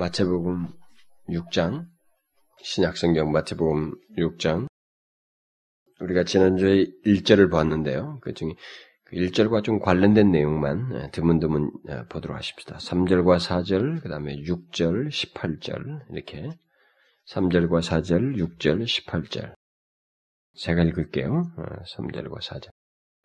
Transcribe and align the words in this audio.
마태복음 0.00 0.66
6장, 1.28 1.84
신약성경 2.62 3.32
마태복음 3.32 3.92
6장. 4.16 4.66
우리가 6.00 6.24
지난주에 6.24 6.86
1절을 7.04 7.50
보았는데요. 7.50 8.18
그 8.22 8.32
중에 8.32 8.54
그 9.04 9.16
1절과 9.16 9.62
좀 9.62 9.78
관련된 9.78 10.30
내용만 10.30 10.90
예, 10.94 11.10
드문드문 11.10 11.70
예, 11.90 12.04
보도록 12.08 12.34
하십시다. 12.34 12.78
3절과 12.78 13.40
4절, 13.46 14.02
그 14.02 14.08
다음에 14.08 14.36
6절, 14.36 15.10
18절, 15.10 16.10
이렇게. 16.14 16.48
3절과 17.28 17.82
4절, 17.82 18.38
6절, 18.38 18.84
18절. 18.84 19.52
제가 20.54 20.82
읽을게요. 20.82 21.52
3절과 21.98 22.32
어, 22.32 22.38
4절. 22.38 22.70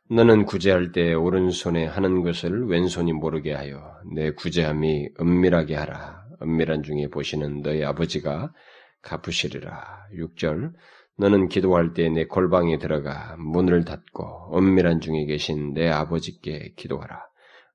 너는 0.10 0.44
구제할 0.44 0.92
때 0.92 1.14
오른손에 1.14 1.86
하는 1.86 2.22
것을 2.22 2.68
왼손이 2.68 3.14
모르게 3.14 3.54
하여 3.54 3.82
내 4.14 4.32
구제함이 4.32 5.12
은밀하게 5.22 5.76
하라. 5.76 6.25
은밀한 6.42 6.84
중에 6.84 7.08
보시는 7.08 7.62
너희 7.62 7.84
아버지가 7.84 8.54
갚으시리라. 9.02 10.08
6절 10.18 10.74
너는 11.18 11.48
기도할 11.48 11.94
때 11.94 12.10
내 12.10 12.26
골방에 12.26 12.78
들어가 12.78 13.36
문을 13.38 13.86
닫고 13.86 14.58
은밀한 14.58 15.00
중에 15.00 15.26
계신 15.26 15.74
내 15.74 15.90
아버지께 15.90 16.74
기도하라. 16.76 17.22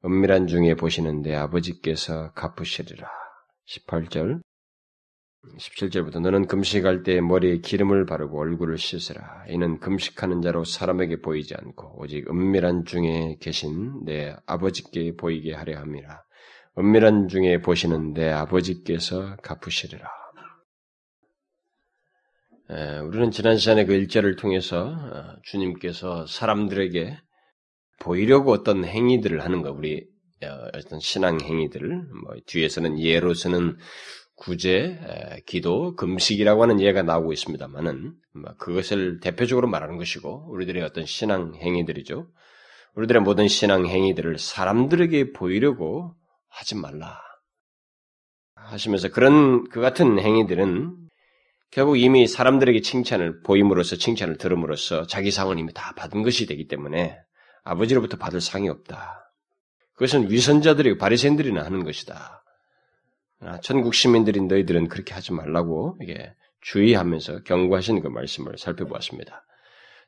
은밀한 0.04 0.46
중에 0.46 0.74
보시는 0.74 1.22
내 1.22 1.34
아버지께서 1.34 2.32
갚으시리라. 2.32 3.08
18절 3.68 4.40
17절부터 5.58 6.20
너는 6.20 6.46
금식할 6.46 7.02
때 7.02 7.20
머리에 7.22 7.58
기름을 7.58 8.04
바르고 8.04 8.38
얼굴을 8.38 8.76
씻으라. 8.76 9.44
이는 9.48 9.78
금식하는 9.80 10.42
자로 10.42 10.64
사람에게 10.64 11.20
보이지 11.22 11.54
않고 11.54 12.02
오직 12.02 12.28
은밀한 12.28 12.84
중에 12.84 13.38
계신 13.40 14.04
내 14.04 14.36
아버지께 14.46 15.16
보이게 15.16 15.54
하려 15.54 15.78
함이라. 15.78 16.22
은밀한 16.80 17.28
중에 17.28 17.60
보시는 17.60 18.14
내 18.14 18.30
아버지께서 18.30 19.36
갚으시리라. 19.42 20.08
에, 22.70 22.98
우리는 23.00 23.30
지난 23.30 23.58
시간에 23.58 23.84
그 23.84 23.92
일절을 23.92 24.36
통해서 24.36 24.86
어, 24.86 25.36
주님께서 25.42 26.26
사람들에게 26.26 27.18
보이려고 28.00 28.52
어떤 28.52 28.84
행위들을 28.84 29.44
하는 29.44 29.60
거, 29.60 29.70
우리 29.72 30.06
어, 30.42 30.68
어떤 30.74 31.00
신앙 31.00 31.38
행위들, 31.40 31.86
뭐 32.22 32.34
뒤에서는 32.46 32.98
예로서는 32.98 33.76
구제, 34.36 34.98
에, 35.02 35.40
기도, 35.46 35.94
금식이라고 35.96 36.62
하는 36.62 36.80
예가 36.80 37.02
나오고 37.02 37.34
있습니다만은 37.34 38.14
뭐 38.36 38.54
그것을 38.56 39.20
대표적으로 39.20 39.68
말하는 39.68 39.98
것이고 39.98 40.50
우리들의 40.50 40.82
어떤 40.82 41.04
신앙 41.04 41.54
행위들이죠. 41.56 42.26
우리들의 42.94 43.20
모든 43.20 43.48
신앙 43.48 43.86
행위들을 43.86 44.38
사람들에게 44.38 45.32
보이려고 45.32 46.14
하지 46.50 46.76
말라. 46.76 47.20
하시면서 48.54 49.08
그런 49.08 49.68
그 49.68 49.80
같은 49.80 50.18
행위들은 50.18 50.96
결국 51.70 51.96
이미 51.96 52.26
사람들에게 52.26 52.80
칭찬을 52.80 53.42
보임으로써 53.42 53.96
칭찬을 53.96 54.38
들음으로써 54.38 55.06
자기 55.06 55.30
상은 55.30 55.58
이미 55.58 55.72
다 55.72 55.94
받은 55.96 56.22
것이 56.22 56.46
되기 56.46 56.66
때문에 56.66 57.18
아버지로부터 57.62 58.16
받을 58.16 58.40
상이 58.40 58.68
없다. 58.68 59.32
그것은 59.94 60.30
위선자들이 60.30 60.98
바리새인들이나 60.98 61.64
하는 61.64 61.84
것이다. 61.84 62.42
아, 63.42 63.60
천국 63.60 63.94
시민들인 63.94 64.48
너희들은 64.48 64.88
그렇게 64.88 65.14
하지 65.14 65.32
말라고 65.32 65.96
이게 66.02 66.34
주의하면서 66.62 67.42
경고하신 67.44 68.00
그 68.00 68.08
말씀을 68.08 68.58
살펴보았습니다. 68.58 69.44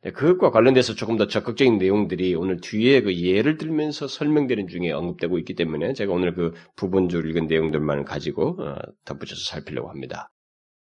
네, 0.05 0.11
그것과 0.11 0.50
관련돼서 0.50 0.95
조금 0.95 1.17
더 1.17 1.28
적극적인 1.28 1.78
내용들이 1.78 2.34
오늘 2.34 2.61
뒤에 2.61 3.03
그 3.03 3.17
예를 3.17 3.56
들면서 3.56 4.09
설명되는 4.09 4.67
중에 4.67 4.91
언급되고 4.91 5.39
있기 5.39 5.55
때문에 5.55 5.92
제가 5.92 6.12
오늘 6.12 6.34
그 6.34 6.53
부분적으로 6.75 7.28
읽은 7.28 7.47
내용들만 7.47 8.05
가지고 8.05 8.61
어, 8.61 8.77
덧붙여서 9.05 9.41
살피려고 9.44 9.91
합니다. 9.91 10.33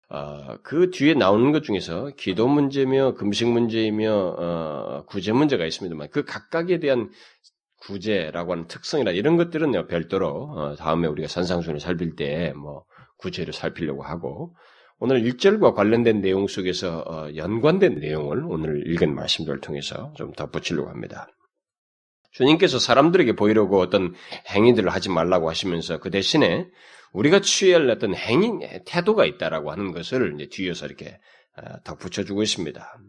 어, 0.09 0.57
그 0.63 0.91
뒤에 0.91 1.13
나오는 1.13 1.51
것 1.51 1.63
중에서 1.63 2.11
기도 2.17 2.47
문제며 2.47 3.15
금식 3.15 3.49
문제이며 3.49 4.13
어, 4.13 5.05
구제 5.07 5.33
문제가 5.33 5.65
있습니다만 5.65 6.07
그 6.11 6.23
각각에 6.23 6.79
대한 6.79 7.09
구제라고 7.81 8.53
하는 8.53 8.67
특성이나 8.67 9.11
이런 9.11 9.35
것들은 9.37 9.87
별도로 9.87 10.75
다음에 10.77 11.07
우리가 11.07 11.27
산상순을 11.27 11.79
살필 11.79 12.15
때 12.15 12.53
뭐 12.55 12.85
구제를 13.17 13.53
살피려고 13.53 14.03
하고 14.03 14.55
오늘 15.03 15.23
1절과 15.23 15.73
관련된 15.73 16.21
내용 16.21 16.45
속에서 16.45 16.99
어, 16.99 17.35
연관된 17.35 17.95
내용을 17.95 18.43
오늘 18.45 18.87
읽은 18.87 19.15
말씀들을 19.15 19.59
통해서 19.59 20.13
좀 20.15 20.31
덧붙이려고 20.33 20.91
합니다. 20.91 21.27
주님께서 22.33 22.77
사람들에게 22.77 23.35
보이려고 23.35 23.79
어떤 23.79 24.13
행위들을 24.51 24.91
하지 24.91 25.09
말라고 25.09 25.49
하시면서 25.49 25.97
그 25.97 26.11
대신에 26.11 26.67
우리가 27.13 27.41
취할 27.41 27.89
어떤 27.89 28.13
행위, 28.13 28.51
태도가 28.85 29.25
있다라고 29.25 29.71
하는 29.71 29.91
것을 29.91 30.35
이제 30.35 30.47
뒤에서 30.51 30.85
이렇게 30.85 31.17
어, 31.57 31.81
덧붙여주고 31.83 32.43
있습니다. 32.43 32.99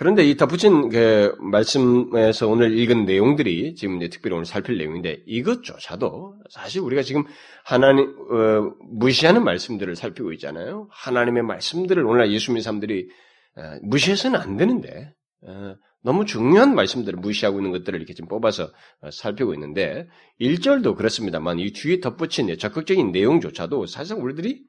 그런데 0.00 0.24
이 0.24 0.34
덧붙인 0.34 0.88
그 0.88 1.36
말씀에서 1.40 2.48
오늘 2.48 2.72
읽은 2.78 3.04
내용들이 3.04 3.74
지금 3.74 3.98
이제 3.98 4.08
특별히 4.08 4.34
오늘 4.34 4.46
살필 4.46 4.78
내용인데 4.78 5.24
이것조차도 5.26 6.40
사실 6.48 6.80
우리가 6.80 7.02
지금 7.02 7.24
하나님 7.66 8.06
어, 8.06 8.72
무시하는 8.92 9.44
말씀들을 9.44 9.94
살피고 9.96 10.32
있잖아요. 10.32 10.88
하나님의 10.90 11.42
말씀들을 11.42 12.02
오늘 12.06 12.32
예수 12.32 12.50
믿는 12.50 12.62
사람들이 12.62 13.10
어, 13.58 13.76
무시해서는 13.82 14.40
안 14.40 14.56
되는데 14.56 15.12
어, 15.42 15.74
너무 16.02 16.24
중요한 16.24 16.74
말씀들을 16.74 17.18
무시하고 17.18 17.58
있는 17.58 17.70
것들을 17.70 17.98
이렇게 17.98 18.14
좀 18.14 18.26
뽑아서 18.26 18.72
어, 19.02 19.10
살피고 19.10 19.52
있는데 19.52 20.08
1절도 20.40 20.96
그렇습니다만 20.96 21.58
이 21.58 21.74
뒤에 21.74 22.00
덧붙인 22.00 22.56
적극적인 22.56 23.12
내용조차도 23.12 23.84
사실상 23.84 24.24
우리들이 24.24 24.62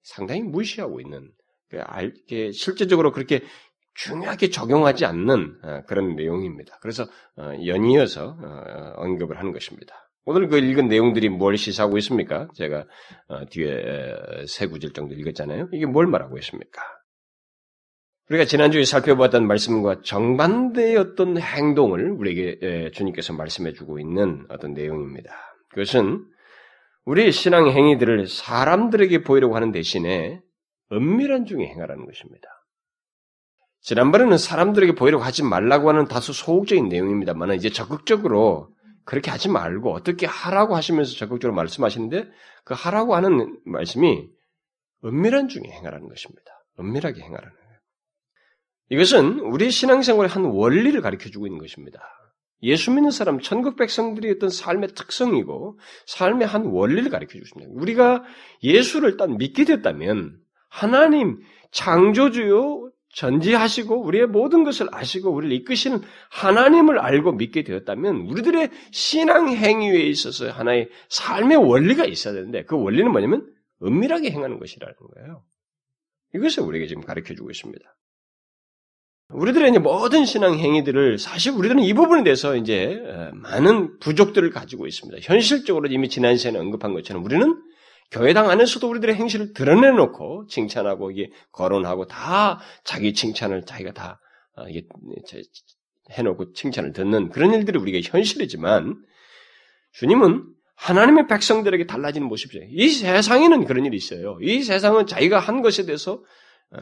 상당히 0.00 0.40
무시하고 0.40 1.02
있는 1.02 1.30
그 1.68 2.52
실제적으로 2.52 3.12
그렇게 3.12 3.42
중요하게 3.98 4.50
적용하지 4.50 5.06
않는 5.06 5.58
어, 5.62 5.82
그런 5.86 6.14
내용입니다. 6.14 6.78
그래서 6.80 7.04
어, 7.36 7.52
연이어서 7.66 8.36
어, 8.40 8.92
언급을 8.96 9.38
하는 9.38 9.52
것입니다. 9.52 10.08
오늘 10.24 10.48
그 10.48 10.58
읽은 10.58 10.88
내용들이 10.88 11.30
뭘 11.30 11.56
시사하고 11.56 11.96
있습니까? 11.98 12.48
제가 12.54 12.84
뒤에 13.48 14.14
세 14.46 14.66
구절 14.66 14.92
정도 14.92 15.14
읽었잖아요. 15.14 15.70
이게 15.72 15.86
뭘 15.86 16.06
말하고 16.06 16.36
있습니까? 16.36 16.82
우리가 18.28 18.44
지난주에 18.44 18.84
살펴보았던 18.84 19.46
말씀과 19.46 20.02
정반대의 20.02 20.98
어떤 20.98 21.38
행동을 21.38 22.10
우리에게 22.10 22.90
주님께서 22.90 23.32
말씀해주고 23.32 24.00
있는 24.00 24.44
어떤 24.50 24.74
내용입니다. 24.74 25.30
그것은 25.70 26.26
우리의 27.06 27.32
신앙 27.32 27.70
행위들을 27.70 28.26
사람들에게 28.26 29.22
보이려고 29.22 29.56
하는 29.56 29.72
대신에 29.72 30.42
은밀한 30.92 31.46
중에 31.46 31.64
행하라는 31.64 32.04
것입니다. 32.04 32.57
지난번에는 33.80 34.38
사람들에게 34.38 34.94
보이려고 34.94 35.24
하지 35.24 35.42
말라고 35.42 35.88
하는 35.88 36.06
다소 36.06 36.32
소극적인 36.32 36.88
내용입니다만 36.88 37.54
이제 37.54 37.70
적극적으로 37.70 38.70
그렇게 39.04 39.30
하지 39.30 39.48
말고 39.48 39.92
어떻게 39.92 40.26
하라고 40.26 40.76
하시면서 40.76 41.14
적극적으로 41.14 41.54
말씀하시는데 41.56 42.28
그 42.64 42.74
하라고 42.74 43.16
하는 43.16 43.58
말씀이 43.64 44.28
은밀한 45.04 45.48
중에 45.48 45.62
행하라는 45.64 46.08
것입니다. 46.08 46.44
은밀하게 46.78 47.22
행하라는 47.22 47.54
거예요. 47.56 47.68
이것은 48.90 49.40
우리 49.40 49.70
신앙생활의 49.70 50.28
한 50.28 50.44
원리를 50.44 51.00
가르쳐 51.00 51.30
주고 51.30 51.46
있는 51.46 51.58
것입니다. 51.58 52.00
예수 52.62 52.90
믿는 52.90 53.10
사람, 53.10 53.40
천국 53.40 53.76
백성들이 53.76 54.30
어떤 54.32 54.50
삶의 54.50 54.90
특성이고 54.94 55.78
삶의 56.06 56.46
한 56.46 56.66
원리를 56.66 57.08
가르쳐 57.10 57.38
주십니다. 57.38 57.70
우리가 57.72 58.24
예수를 58.62 59.10
일단 59.10 59.36
믿게 59.38 59.64
됐다면 59.64 60.38
하나님 60.68 61.40
창조주요 61.70 62.87
전지하시고 63.14 64.02
우리의 64.02 64.26
모든 64.26 64.64
것을 64.64 64.88
아시고 64.92 65.30
우리를 65.30 65.54
이끄시는 65.56 66.02
하나님을 66.30 66.98
알고 66.98 67.32
믿게 67.32 67.64
되었다면 67.64 68.26
우리들의 68.28 68.70
신앙 68.90 69.48
행위에 69.48 70.02
있어서 70.02 70.50
하나의 70.50 70.88
삶의 71.08 71.56
원리가 71.56 72.04
있어야 72.04 72.34
되는데 72.34 72.64
그 72.64 72.76
원리는 72.80 73.10
뭐냐면 73.10 73.46
은밀하게 73.82 74.30
행하는 74.30 74.58
것이라는 74.58 74.94
거예요. 75.14 75.42
이것을 76.34 76.62
우리에게 76.64 76.86
지금 76.86 77.02
가르쳐 77.02 77.34
주고 77.34 77.50
있습니다. 77.50 77.84
우리들의 79.30 79.70
이제 79.70 79.78
모든 79.78 80.24
신앙 80.24 80.58
행위들을 80.58 81.18
사실 81.18 81.52
우리들은 81.52 81.82
이 81.82 81.92
부분에 81.92 82.24
대해서 82.24 82.56
이제 82.56 82.98
많은 83.34 83.98
부족들을 83.98 84.50
가지고 84.50 84.86
있습니다. 84.86 85.18
현실적으로 85.22 85.88
이미 85.88 86.08
지난 86.08 86.36
시간에 86.36 86.58
언급한 86.58 86.94
것처럼 86.94 87.24
우리는 87.24 87.62
교회당 88.10 88.48
안에서도 88.50 88.88
우리들의 88.88 89.14
행실을 89.14 89.52
드러내놓고 89.52 90.46
칭찬하고 90.48 91.10
이게 91.10 91.30
거론하고 91.52 92.06
다 92.06 92.60
자기 92.84 93.12
칭찬을 93.12 93.64
자기가 93.64 93.92
다 93.92 94.20
어, 94.56 94.68
이게 94.68 94.86
해놓고 96.10 96.52
칭찬을 96.54 96.92
듣는 96.92 97.28
그런 97.28 97.52
일들이 97.52 97.78
우리가 97.78 98.00
현실이지만 98.10 99.04
주님은 99.92 100.44
하나님의 100.74 101.26
백성들에게 101.26 101.86
달라지는 101.86 102.28
모습이에요. 102.28 102.66
이 102.70 102.88
세상에는 102.88 103.64
그런 103.64 103.84
일이 103.84 103.96
있어요. 103.96 104.38
이 104.40 104.62
세상은 104.62 105.06
자기가 105.06 105.38
한 105.38 105.60
것에 105.60 105.84
대해서 105.84 106.22
어, 106.70 106.78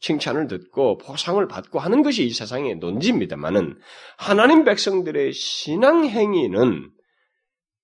칭찬을 0.00 0.46
듣고 0.46 0.98
보상을 0.98 1.46
받고 1.48 1.78
하는 1.78 2.02
것이 2.02 2.24
이 2.24 2.30
세상의 2.30 2.76
논지입니다만은 2.76 3.78
하나님 4.16 4.64
백성들의 4.64 5.32
신앙 5.32 6.06
행위는 6.06 6.90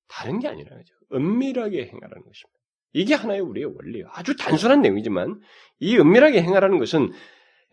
다른 0.08 0.38
게 0.38 0.48
아니라 0.48 0.70
은밀하게 1.12 1.86
행하라는 1.86 2.22
것입니다. 2.22 2.61
이게 2.92 3.14
하나의 3.14 3.40
우리의 3.40 3.66
원리예요. 3.66 4.06
아주 4.12 4.36
단순한 4.36 4.82
내용이지만 4.82 5.40
이 5.80 5.96
은밀하게 5.96 6.42
행하라는 6.42 6.78
것은 6.78 7.12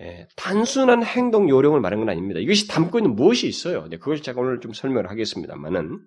예, 0.01 0.27
단순한 0.37 1.03
행동 1.03 1.49
요령을 1.49 1.81
말하는 1.81 2.05
건 2.05 2.11
아닙니다. 2.11 2.39
이것이 2.39 2.67
담고 2.67 2.99
있는 2.99 3.15
무엇이 3.15 3.47
있어요. 3.47 3.87
네, 3.89 3.97
그것을 3.97 4.23
제가 4.23 4.39
오늘 4.39 4.61
좀 4.61 4.71
설명을 4.71 5.09
하겠습니다만은 5.09 5.99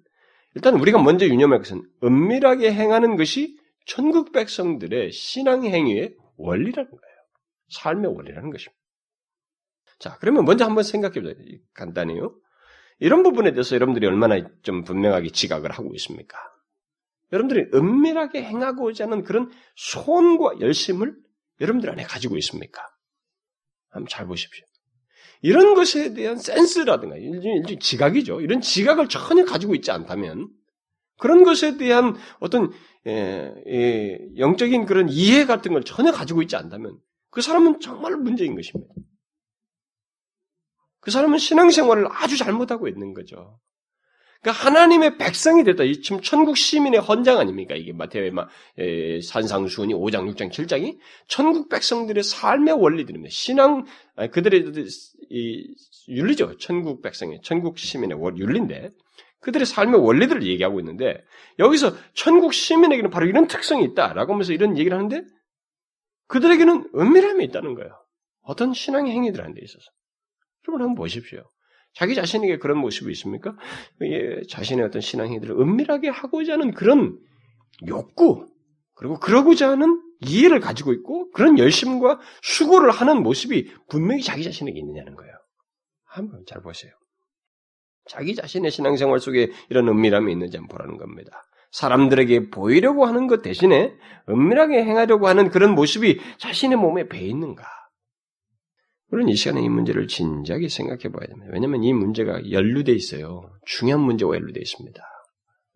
일단 0.55 0.75
우리가 0.77 1.03
먼저 1.03 1.27
유념할 1.27 1.59
것은 1.59 1.83
은밀하게 2.03 2.73
행하는 2.73 3.17
것이 3.17 3.57
천국 3.87 4.33
백성들의 4.33 5.13
신앙 5.13 5.65
행위의 5.65 6.15
원리라는 6.37 6.91
거예요. 6.91 7.17
삶의 7.71 8.15
원리라는 8.15 8.51
것입니다. 8.51 8.81
자, 9.99 10.17
그러면 10.21 10.45
먼저 10.45 10.65
한번 10.65 10.85
생각해 10.85 11.21
보자. 11.21 11.35
간단해요. 11.75 12.35
이런 12.99 13.23
부분에 13.23 13.53
대해서 13.53 13.75
여러분들이 13.75 14.07
얼마나 14.07 14.41
좀 14.63 14.85
분명하게 14.85 15.31
지각을 15.31 15.71
하고 15.71 15.93
있습니까? 15.95 16.39
여러분들이 17.33 17.71
은밀하게 17.75 18.43
행하고자 18.43 19.05
하는 19.05 19.25
그런 19.25 19.51
소원과 19.77 20.61
열심을 20.61 21.17
여러분들 21.61 21.91
안에 21.91 22.03
가지고 22.03 22.37
있습니까? 22.39 22.83
한번 23.89 24.09
잘 24.09 24.27
보십시오. 24.27 24.65
이런 25.41 25.75
것에 25.75 26.15
대한 26.15 26.37
센스라든가, 26.37 27.17
일종의 27.17 27.79
지각이죠. 27.81 28.41
이런 28.41 28.61
지각을 28.61 29.09
전혀 29.09 29.45
가지고 29.45 29.75
있지 29.75 29.91
않다면, 29.91 30.49
그런 31.19 31.43
것에 31.43 31.77
대한 31.77 32.15
어떤, 32.39 32.71
예, 33.07 33.53
예, 33.67 34.19
영적인 34.37 34.87
그런 34.87 35.09
이해 35.09 35.45
같은 35.45 35.73
걸 35.73 35.83
전혀 35.83 36.13
가지고 36.13 36.43
있지 36.43 36.55
않다면, 36.55 36.99
그 37.31 37.41
사람은 37.41 37.81
정말 37.81 38.17
문제인 38.17 38.55
것입니다. 38.55 38.95
그 41.01 41.11
사람은 41.11 41.39
신앙생활을 41.39 42.07
아주 42.09 42.37
잘못하고 42.37 42.87
있는 42.87 43.13
거죠. 43.13 43.59
그러니까 44.43 44.67
하나님의 44.67 45.19
백성이 45.19 45.63
됐다. 45.63 45.85
이 45.85 46.01
지금 46.01 46.21
천국 46.21 46.57
시민의 46.57 47.01
헌장 47.01 47.39
아닙니까? 47.39 47.77
이게 47.77 47.93
마태의 47.93 48.33
산상수훈이 49.23 49.95
5장, 49.95 50.29
6장, 50.35 50.51
7장이 50.51 50.99
천국 51.29 51.69
백성들의 51.69 52.25
삶의 52.25 52.75
원리들입니다. 52.75 53.31
신앙 53.31 53.85
그들의 54.33 54.73
이 55.31 55.75
윤리죠. 56.09 56.57
천국 56.59 57.03
백성의 57.03 57.41
천국 57.45 57.79
시민의 57.79 58.19
윤리인데 58.37 58.91
그들의 59.41 59.65
삶의 59.65 60.01
원리들을 60.01 60.43
얘기하고 60.43 60.81
있는데 60.81 61.23
여기서 61.61 61.95
천국 62.15 62.53
시민에게는 62.53 63.11
바로 63.11 63.27
이런 63.27 63.47
특성이 63.47 63.85
있다라고 63.85 64.33
하면서 64.33 64.53
이런 64.53 64.77
얘기를 64.77 64.97
하는데 64.97 65.23
그들에게는 66.27 66.91
은밀함이 66.97 67.45
있다는 67.45 67.75
거예요. 67.75 67.97
어떤 68.43 68.75
신앙의 68.75 69.13
행위들 69.13 69.41
하는 69.41 69.55
데 69.55 69.61
있어서. 69.63 69.85
여러분 70.67 70.83
한번 70.83 70.97
보십시오. 70.97 71.49
자기 71.95 72.15
자신에게 72.15 72.59
그런 72.59 72.79
모습이 72.79 73.11
있습니까? 73.13 73.57
예, 74.03 74.43
자신의 74.49 74.85
어떤 74.87 75.01
신앙 75.01 75.27
행위들을 75.29 75.61
은밀하게 75.61 76.09
하고자 76.09 76.55
하는 76.55 76.73
그런 76.73 77.19
욕구, 77.87 78.49
그리고 78.95 79.19
그러고자 79.19 79.71
하는 79.71 80.01
이해를 80.21 80.61
가지고 80.61 80.93
있고 80.93 81.31
그런 81.33 81.59
열심과 81.59 82.21
수고를 82.43 82.91
하는 82.91 83.23
모습이 83.23 83.71
분명히 83.89 84.23
자기 84.23 84.45
자신에게 84.45 84.79
있느냐는 84.79 85.17
거예요. 85.17 85.33
한번 86.05 86.45
잘 86.47 86.63
보세요. 86.63 86.93
자기 88.09 88.35
자신의 88.35 88.71
신앙생활 88.71 89.19
속에 89.19 89.51
이런 89.69 89.89
은밀함이 89.89 90.33
있는지 90.33 90.57
한번 90.57 90.77
보라는 90.77 90.99
겁니다. 90.99 91.45
사람들에게 91.71 92.51
보이려고 92.51 93.07
하는 93.07 93.27
것 93.27 93.43
대신에 93.43 93.95
은밀하게 94.29 94.85
행하려고 94.85 95.27
하는 95.27 95.49
그런 95.49 95.75
모습이 95.75 96.21
자신의 96.39 96.79
몸에 96.79 97.09
배 97.09 97.21
있는가? 97.21 97.65
우리는 99.13 99.31
이 99.31 99.37
시간에 99.37 99.63
이 99.63 99.69
문제를 99.69 100.09
진지하게 100.09 100.69
생각해 100.69 101.11
봐야 101.13 101.27
됩니다. 101.27 101.51
왜냐하면 101.53 101.85
이 101.85 101.93
문제가 101.93 102.51
연루되어 102.51 102.95
있어요. 102.95 103.43
중요한 103.67 104.03
문제와 104.03 104.35
연루되어 104.37 104.61
있습니다. 104.63 105.03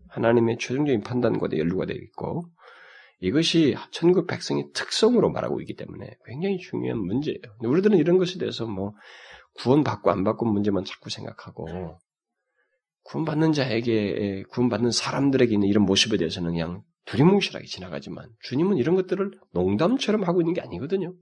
하나님의 0.08 0.56
최종적인 0.58 1.02
판단과 1.02 1.48
연루가 1.54 1.84
되어 1.84 1.96
있고 1.96 2.46
이것이 3.20 3.76
천국 3.90 4.26
백성의 4.26 4.70
특성으로 4.72 5.30
말하고 5.30 5.60
있기 5.60 5.76
때문에 5.76 6.16
굉장히 6.24 6.56
중요한 6.56 6.98
문제예요. 6.98 7.40
우리들은 7.60 7.98
이런 7.98 8.16
것에 8.16 8.38
대해서 8.38 8.66
뭐 8.66 8.94
구원 9.54 9.84
받고 9.84 10.10
안 10.10 10.24
받고 10.24 10.46
문제만 10.46 10.84
자꾸 10.84 11.10
생각하고 11.10 11.98
구원받는 13.02 13.52
자에게 13.52 14.44
구원받는 14.48 14.90
사람들에게 14.92 15.52
있는 15.52 15.68
이런 15.68 15.84
모습에 15.84 16.16
대해서는 16.16 16.52
그냥 16.52 16.82
두리뭉실하게 17.04 17.66
지나가지만 17.66 18.30
주님은 18.40 18.78
이런 18.78 18.96
것들을 18.96 19.30
농담처럼 19.52 20.24
하고 20.24 20.40
있는 20.40 20.54
게 20.54 20.62
아니거든요. 20.62 21.14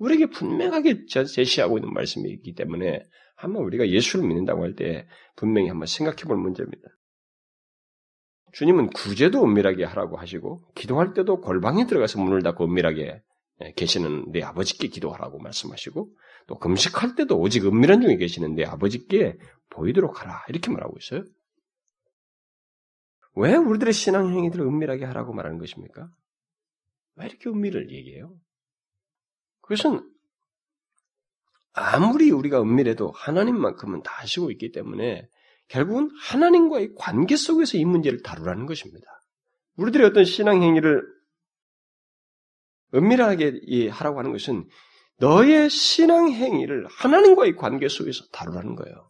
우리에게 0.00 0.26
분명하게 0.26 1.06
제시하고 1.06 1.78
있는 1.78 1.92
말씀이 1.92 2.28
있기 2.30 2.54
때문에 2.54 3.06
한번 3.36 3.62
우리가 3.64 3.88
예수를 3.88 4.26
믿는다고 4.26 4.62
할 4.62 4.74
때 4.74 5.06
분명히 5.36 5.68
한번 5.68 5.86
생각해 5.86 6.24
볼 6.24 6.36
문제입니다. 6.36 6.82
주님은 8.52 8.88
구제도 8.88 9.44
은밀하게 9.44 9.84
하라고 9.84 10.16
하시고 10.16 10.64
기도할 10.74 11.14
때도 11.14 11.40
골방에 11.40 11.86
들어가서 11.86 12.20
문을 12.20 12.42
닫고 12.42 12.64
은밀하게 12.64 13.22
예, 13.62 13.72
계시는 13.72 14.32
내 14.32 14.42
아버지께 14.42 14.88
기도하라고 14.88 15.38
말씀하시고 15.38 16.10
또 16.48 16.58
금식할 16.58 17.14
때도 17.14 17.38
오직 17.38 17.66
은밀한 17.66 18.00
중에 18.00 18.16
계시는 18.16 18.54
내 18.54 18.64
아버지께 18.64 19.38
보이도록 19.68 20.22
하라 20.22 20.44
이렇게 20.48 20.70
말하고 20.70 20.96
있어요. 20.98 21.24
왜 23.36 23.54
우리들의 23.54 23.92
신앙 23.92 24.30
행위들을 24.30 24.64
은밀하게 24.64 25.04
하라고 25.04 25.32
말하는 25.34 25.58
것입니까? 25.58 26.08
왜 27.16 27.26
이렇게 27.26 27.50
은밀을 27.50 27.92
얘기해요? 27.92 28.34
그것은 29.70 30.04
아무리 31.72 32.32
우리가 32.32 32.60
은밀해도 32.60 33.12
하나님만큼은 33.12 34.02
다 34.02 34.20
아시고 34.20 34.50
있기 34.50 34.72
때문에 34.72 35.28
결국은 35.68 36.10
하나님과의 36.20 36.94
관계 36.96 37.36
속에서 37.36 37.78
이 37.78 37.84
문제를 37.84 38.22
다루라는 38.24 38.66
것입니다. 38.66 39.06
우리들의 39.76 40.08
어떤 40.08 40.24
신앙 40.24 40.60
행위를 40.64 41.04
은밀하게 42.92 43.90
하라고 43.90 44.18
하는 44.18 44.32
것은 44.32 44.68
너의 45.18 45.70
신앙 45.70 46.28
행위를 46.28 46.88
하나님과의 46.88 47.54
관계 47.54 47.88
속에서 47.88 48.24
다루라는 48.32 48.74
거예요. 48.74 49.08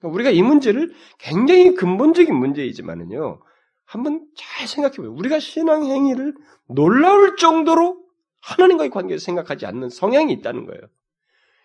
그러니까 0.00 0.14
우리가 0.14 0.30
이 0.30 0.42
문제를 0.42 0.92
굉장히 1.20 1.74
근본적인 1.76 2.34
문제이지만은요, 2.34 3.40
한번 3.84 4.26
잘 4.36 4.66
생각해 4.66 4.96
보세요. 4.96 5.12
우리가 5.12 5.38
신앙 5.38 5.84
행위를 5.84 6.34
놀라울 6.66 7.36
정도로 7.36 8.01
하나님과의 8.42 8.90
관계에서 8.90 9.24
생각하지 9.24 9.66
않는 9.66 9.88
성향이 9.88 10.32
있다는 10.34 10.66
거예요. 10.66 10.82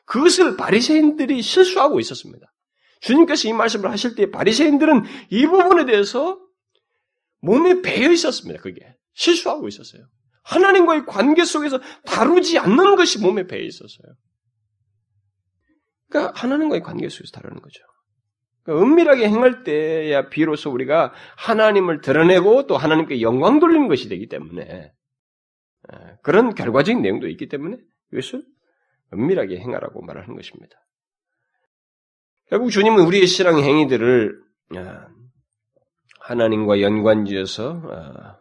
그것을 0.05 0.55
바리새인들이 0.57 1.41
실수하고 1.41 1.99
있었습니다. 1.99 2.53
주님께서 3.01 3.49
이 3.49 3.53
말씀을 3.53 3.91
하실 3.91 4.15
때 4.15 4.31
바리새인들은 4.31 5.03
이 5.29 5.45
부분에 5.45 5.85
대해서 5.85 6.39
몸에 7.41 7.81
배어 7.81 8.11
있었습니다. 8.11 8.61
그게 8.61 8.95
실수하고 9.13 9.67
있었어요. 9.67 10.03
하나님과의 10.43 11.05
관계 11.05 11.43
속에서 11.43 11.79
다루지 12.05 12.57
않는 12.57 12.95
것이 12.95 13.19
몸에 13.19 13.47
배어 13.47 13.59
있었어요. 13.59 14.15
그러니까 16.09 16.39
하나님과의 16.39 16.81
관계 16.83 17.09
속에서 17.09 17.31
다루는 17.33 17.61
거죠. 17.61 17.83
그러니까 18.63 18.85
은밀하게 18.85 19.27
행할 19.27 19.63
때야 19.63 20.29
비로소 20.29 20.71
우리가 20.71 21.13
하나님을 21.35 22.01
드러내고 22.01 22.67
또 22.67 22.77
하나님께 22.77 23.21
영광 23.21 23.59
돌리는 23.59 23.87
것이 23.87 24.07
되기 24.09 24.27
때문에 24.27 24.61
예, 24.69 24.91
그런 26.21 26.53
결과적인 26.55 27.01
내용도 27.01 27.27
있기 27.27 27.47
때문에 27.47 27.77
이것을 28.11 28.43
은밀하게 29.13 29.59
행하라고 29.59 30.01
말하는 30.01 30.35
것입니다. 30.35 30.77
결국 32.49 32.69
주님은 32.69 33.03
우리의 33.05 33.27
신앙 33.27 33.59
행위들을 33.59 34.41
아, 34.75 35.07
하나님과 36.19 36.81
연관지어서 36.81 37.81
아, 37.91 38.37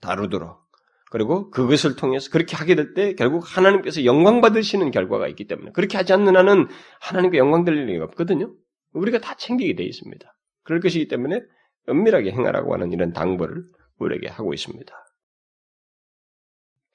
다루도록 0.00 0.66
그리고 1.10 1.50
그것을 1.50 1.96
통해서 1.96 2.30
그렇게 2.30 2.56
하게 2.56 2.74
될 2.74 2.94
때 2.94 3.14
결국 3.14 3.44
하나님께서 3.44 4.04
영광 4.04 4.40
받으시는 4.40 4.90
결과가 4.90 5.28
있기 5.28 5.46
때문에 5.46 5.70
그렇게 5.72 5.96
하지 5.96 6.12
않는 6.12 6.36
한은 6.36 6.68
하나님께 7.00 7.38
영광 7.38 7.64
될 7.64 7.76
일이 7.76 7.98
없거든요. 7.98 8.52
우리가 8.92 9.18
다 9.18 9.34
챙기게 9.36 9.76
되어 9.76 9.86
있습니다. 9.86 10.36
그럴 10.64 10.80
것이기 10.80 11.08
때문에 11.08 11.40
은밀하게 11.88 12.32
행하라고 12.32 12.74
하는 12.74 12.92
이런 12.92 13.12
당부를 13.12 13.64
우리에게 13.98 14.28
하고 14.28 14.52
있습니다. 14.52 15.05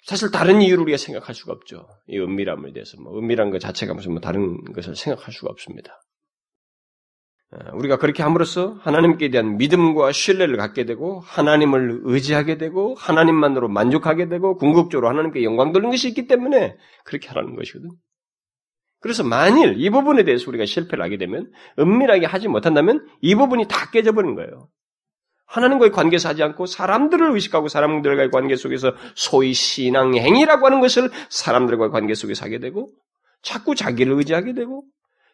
사실 0.03 0.31
다른 0.31 0.61
이유를 0.61 0.83
우리가 0.83 0.97
생각할 0.97 1.35
수가 1.35 1.53
없죠. 1.53 1.87
이 2.07 2.17
은밀함에 2.17 2.73
대해서 2.73 2.99
뭐 3.01 3.17
은밀한 3.17 3.51
것 3.51 3.59
자체가 3.59 3.93
무슨 3.93 4.13
뭐 4.13 4.21
다른 4.21 4.63
것을 4.73 4.95
생각할 4.95 5.33
수가 5.33 5.51
없습니다. 5.51 6.01
어, 7.51 7.75
우리가 7.75 7.97
그렇게 7.97 8.23
함으로써 8.23 8.77
하나님께 8.81 9.29
대한 9.29 9.57
믿음과 9.57 10.11
신뢰를 10.11 10.57
갖게 10.57 10.85
되고 10.85 11.19
하나님을 11.19 12.01
의지하게 12.03 12.57
되고 12.57 12.95
하나님만으로 12.95 13.67
만족하게 13.67 14.29
되고 14.29 14.55
궁극적으로 14.57 15.09
하나님께 15.09 15.43
영광 15.43 15.71
돌리는 15.71 15.91
것이 15.91 16.07
있기 16.07 16.27
때문에 16.27 16.77
그렇게 17.03 17.27
하라는 17.27 17.55
것이거든. 17.55 17.91
그래서 19.01 19.23
만일 19.23 19.75
이 19.77 19.89
부분에 19.89 20.23
대해서 20.23 20.49
우리가 20.49 20.65
실패를 20.65 21.03
하게 21.03 21.17
되면 21.17 21.51
은밀하게 21.77 22.25
하지 22.25 22.47
못한다면 22.47 23.05
이 23.21 23.35
부분이 23.35 23.67
다 23.67 23.89
깨져버리는 23.91 24.35
거예요. 24.35 24.69
하나님과의 25.51 25.91
관계에서 25.91 26.29
하지 26.29 26.43
않고 26.43 26.65
사람들을 26.65 27.33
의식하고 27.33 27.67
사람들과의 27.67 28.31
관계 28.31 28.55
속에서 28.55 28.93
소위 29.15 29.53
신앙행위라고 29.53 30.65
하는 30.65 30.79
것을 30.79 31.09
사람들과의 31.29 31.91
관계 31.91 32.13
속에서 32.13 32.45
하게 32.45 32.59
되고 32.59 32.89
자꾸 33.41 33.75
자기를 33.75 34.13
의지하게 34.13 34.53
되고 34.53 34.83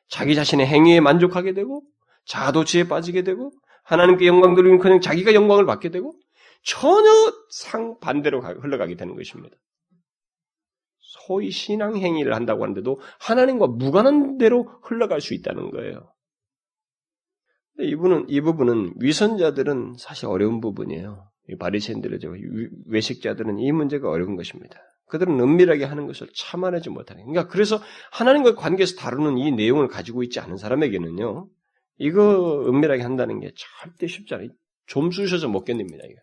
자기 0.10 0.34
자신의 0.34 0.66
행위에 0.66 1.02
만족하게 1.02 1.54
되고 1.54 1.84
자도치에 2.26 2.88
빠지게 2.88 3.22
되고 3.22 3.52
하나님께 3.84 4.26
영광 4.26 4.56
돌리면 4.56 4.80
그냥 4.80 5.02
자기가 5.02 5.36
영광을 5.36 5.66
받게 5.68 5.90
되고 5.90 6.16
전혀 6.64 7.10
상반대로 7.52 8.42
흘러가게 8.42 8.96
되는 8.96 9.16
것입니다. 9.16 9.56
소위 11.00 11.52
신앙 11.52 11.96
행위를 11.96 12.34
한다고 12.34 12.64
하는데도 12.64 13.00
하나님과 13.20 13.68
무관한 13.68 14.38
대로 14.38 14.68
흘러갈 14.82 15.22
수 15.22 15.36
있다는 15.36 15.70
거예요. 15.70 16.12
이분은 17.80 18.26
이 18.30 18.42
부분은 18.42 18.94
위선자들은 18.98 19.96
사실 19.98 20.26
어려운 20.28 20.62
부분이에요. 20.62 21.30
바리새인들의 21.60 22.20
외식자들은 22.88 23.60
이 23.60 23.72
문제가 23.72 24.10
어려운 24.10 24.36
것입니다. 24.36 24.80
그들은 25.08 25.40
은밀하게 25.40 25.86
하는 25.86 26.06
것을 26.08 26.28
참아내지 26.36 26.90
못하는. 26.90 27.24
그러니까 27.26 27.48
그래서 27.48 27.80
하나님과의 28.12 28.56
관계에서 28.56 28.96
다루는 28.96 29.38
이 29.38 29.52
내용을 29.52 29.88
가지고 29.88 30.24
있지 30.24 30.40
않은 30.40 30.58
사람에게는요, 30.58 31.48
이거 32.00 32.66
은밀하게 32.68 33.04
한다는 33.04 33.40
게 33.40 33.54
절대 33.56 34.08
쉽지 34.08 34.34
않아요. 34.34 34.50
좀 34.86 35.12
쑤셔서 35.12 35.48
못 35.48 35.64
견딥니다. 35.64 36.04
이거. 36.04 36.22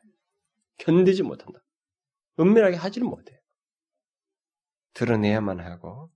견디지 0.78 1.22
못한다. 1.22 1.60
은밀하게 2.38 2.76
하지를 2.76 3.08
못해요. 3.08 3.38
드러내야만 4.94 5.60
하고 5.60 6.10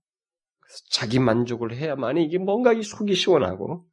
자기 0.91 1.19
만족을 1.19 1.75
해야만이 1.75 2.23
이게 2.23 2.37
뭔가 2.37 2.71
이 2.73 2.83
속이 2.83 3.15
시원하고 3.15 3.88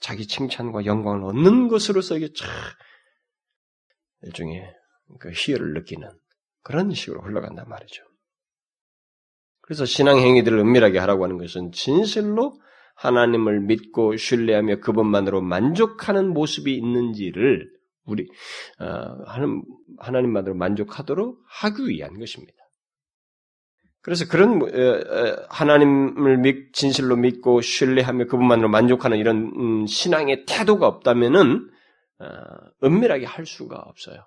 자기 0.00 0.26
칭찬과 0.26 0.84
영광을 0.84 1.24
얻는 1.24 1.68
것으로서 1.68 2.16
이게 2.16 2.32
참 2.32 2.48
일종의 4.22 4.62
그 5.18 5.30
희열을 5.34 5.74
느끼는 5.74 6.08
그런 6.62 6.92
식으로 6.92 7.22
흘러간단 7.22 7.68
말이죠. 7.68 8.02
그래서 9.62 9.84
신앙 9.84 10.18
행위들을 10.18 10.58
은밀하게 10.58 10.98
하라고 10.98 11.24
하는 11.24 11.38
것은 11.38 11.72
진실로 11.72 12.60
하나님을 12.96 13.60
믿고 13.60 14.16
신뢰하며 14.16 14.80
그분만으로 14.80 15.40
만족하는 15.40 16.28
모습이 16.34 16.74
있는지를 16.76 17.70
우리 18.04 18.26
어, 18.78 18.86
하나님만으로 19.98 20.54
만족하도록 20.54 21.38
하기 21.46 21.88
위한 21.88 22.18
것입니다. 22.18 22.59
그래서 24.02 24.26
그런 24.26 24.60
하나님을 25.50 26.38
믿, 26.38 26.72
진실로 26.72 27.16
믿고 27.16 27.60
신뢰하며 27.60 28.26
그분만으로 28.26 28.68
만족하는 28.68 29.18
이런 29.18 29.52
음, 29.56 29.86
신앙의 29.86 30.46
태도가 30.46 30.86
없다면은 30.86 31.68
어, 32.18 32.26
은밀하게 32.84 33.26
할 33.26 33.46
수가 33.46 33.76
없어요. 33.76 34.26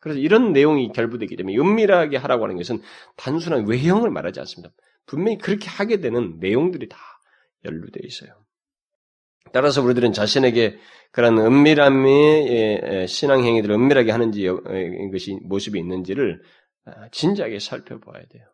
그래서 0.00 0.18
이런 0.18 0.52
내용이 0.52 0.92
결부되기 0.92 1.34
때문에 1.36 1.56
은밀하게 1.56 2.18
하라고 2.18 2.44
하는 2.44 2.56
것은 2.56 2.80
단순한 3.16 3.66
외형을 3.66 4.10
말하지 4.10 4.40
않습니다. 4.40 4.74
분명히 5.06 5.38
그렇게 5.38 5.68
하게 5.68 6.00
되는 6.00 6.38
내용들이 6.40 6.88
다 6.88 6.98
연루되어 7.64 8.02
있어요. 8.04 8.44
따라서 9.52 9.82
우리들은 9.82 10.12
자신에게 10.12 10.78
그런 11.10 11.38
은밀함의 11.38 13.06
신앙 13.06 13.44
행위들을 13.44 13.74
은밀하게 13.74 14.10
하는지 14.10 14.46
것이 15.10 15.38
모습이 15.42 15.78
있는지를 15.78 16.42
아, 16.86 17.08
진지하게 17.10 17.60
살펴봐야 17.60 18.24
돼요. 18.26 18.44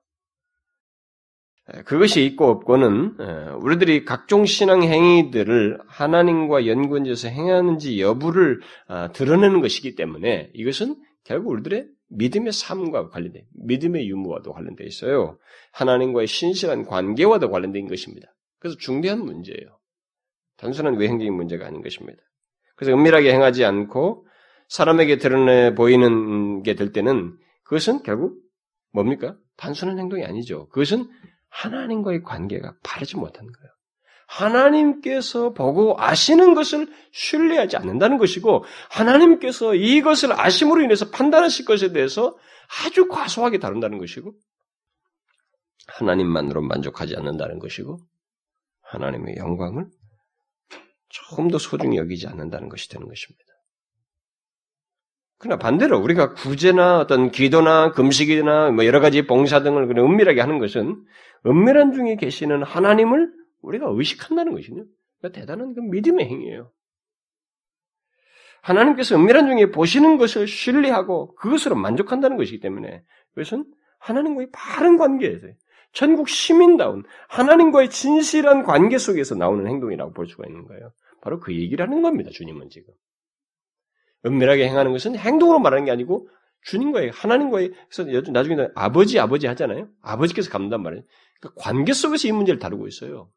그것이 1.85 2.25
있고 2.25 2.49
없고는 2.49 3.17
우리들이 3.61 4.05
각종 4.05 4.45
신앙 4.45 4.83
행위들을 4.83 5.79
하나님과 5.87 6.67
연관지어서 6.67 7.29
행하는지 7.29 8.01
여부를 8.01 8.61
아, 8.89 9.13
드러내는 9.13 9.61
것이기 9.61 9.95
때문에 9.95 10.51
이것은 10.55 10.97
결국 11.25 11.51
우리들의 11.51 11.87
믿음의 12.09 12.53
삶과 12.53 13.09
관련된 13.11 13.45
믿음의 13.67 14.09
유무와도 14.09 14.53
관련되어 14.53 14.87
있어요. 14.87 15.39
하나님과의 15.73 16.27
신실한 16.27 16.85
관계와도 16.87 17.51
관련된 17.51 17.87
것입니다. 17.87 18.35
그래서 18.59 18.77
중대한 18.79 19.25
문제예요. 19.25 19.79
단순한 20.57 20.97
외형적인 20.97 21.33
문제가 21.33 21.67
아닌 21.67 21.83
것입니다. 21.83 22.21
그래서 22.77 22.97
은밀하게 22.97 23.33
행하지 23.33 23.65
않고 23.65 24.27
사람에게 24.69 25.19
드러내 25.19 25.75
보이는 25.75 26.63
게 26.63 26.75
될 26.75 26.93
때는 26.93 27.37
그것은 27.65 28.03
결국 28.03 28.41
뭡니까? 28.93 29.37
단순한 29.57 29.99
행동이 29.99 30.25
아니죠. 30.25 30.69
그것은 30.71 31.07
하나님과의 31.51 32.23
관계가 32.23 32.75
바르지 32.83 33.17
못한 33.17 33.47
거예요. 33.47 33.71
하나님께서 34.27 35.53
보고 35.53 35.97
아시는 35.99 36.55
것을 36.55 36.87
신뢰하지 37.13 37.77
않는다는 37.77 38.17
것이고 38.17 38.65
하나님께서 38.89 39.75
이것을 39.75 40.33
아심으로 40.33 40.83
인해서 40.83 41.11
판단하실 41.11 41.65
것에 41.65 41.93
대해서 41.93 42.37
아주 42.85 43.09
과소하게 43.09 43.59
다룬다는 43.59 43.99
것이고 43.99 44.33
하나님만으로 45.89 46.63
만족하지 46.63 47.17
않는다는 47.17 47.59
것이고 47.59 47.99
하나님의 48.83 49.37
영광을 49.37 49.87
조금 51.09 51.49
더 51.49 51.59
소중히 51.59 51.97
여기지 51.97 52.29
않는다는 52.29 52.69
것이 52.69 52.89
되는 52.89 53.09
것입니다. 53.09 53.50
그러나 55.41 55.57
반대로 55.59 55.99
우리가 55.99 56.35
구제나 56.35 57.01
어떤 57.01 57.31
기도나 57.31 57.93
금식이나 57.93 58.73
뭐 58.73 58.85
여러 58.85 59.01
가지 59.01 59.27
봉사 59.27 59.63
등을 59.63 59.99
은밀하게 59.99 60.39
하는 60.39 60.59
것은 60.59 61.03
은밀한 61.47 61.95
중에 61.95 62.17
계시는 62.17 62.63
하나님을 62.63 63.33
우리가 63.63 63.87
의식한다는 63.89 64.53
것이거든요. 64.53 64.85
그러니까 65.19 65.41
대단한 65.41 65.75
그 65.75 65.81
믿음의 65.81 66.27
행위예요. 66.27 66.71
하나님께서 68.61 69.17
은밀한 69.17 69.47
중에 69.47 69.71
보시는 69.71 70.19
것을 70.19 70.47
신뢰하고 70.47 71.35
그것으로 71.37 71.75
만족한다는 71.75 72.37
것이기 72.37 72.61
때문에 72.61 73.03
그것은 73.31 73.65
하나님과의 73.99 74.49
바른 74.53 74.99
관계에서 74.99 75.47
전국 75.93 76.29
시민다운 76.29 77.03
하나님과의 77.31 77.89
진실한 77.89 78.63
관계 78.63 78.99
속에서 78.99 79.35
나오는 79.37 79.67
행동이라고 79.67 80.13
볼 80.13 80.27
수가 80.27 80.47
있는 80.47 80.67
거예요. 80.67 80.93
바로 81.23 81.41
그 81.41 81.55
얘기를 81.55 81.83
하는 81.83 82.03
겁니다. 82.03 82.29
주님은 82.31 82.69
지금. 82.69 82.93
은밀하게 84.27 84.69
행하는 84.69 84.93
것은 84.93 85.17
행동으로 85.17 85.59
말하는 85.59 85.85
게 85.85 85.91
아니고 85.91 86.29
주님과의 86.63 87.11
하나님과의 87.15 87.73
그래서 87.91 88.31
나중에 88.31 88.69
아버지 88.75 89.19
아버지 89.19 89.47
하잖아요. 89.47 89.89
아버지께서 90.03 90.51
갚는단 90.51 90.83
말이에요. 90.83 91.05
그러니까 91.41 91.63
관계 91.63 91.93
속에서 91.93 92.29
이 92.29 92.33
문제를 92.33 92.59
다루고 92.59 92.87
있어요. 92.87 93.31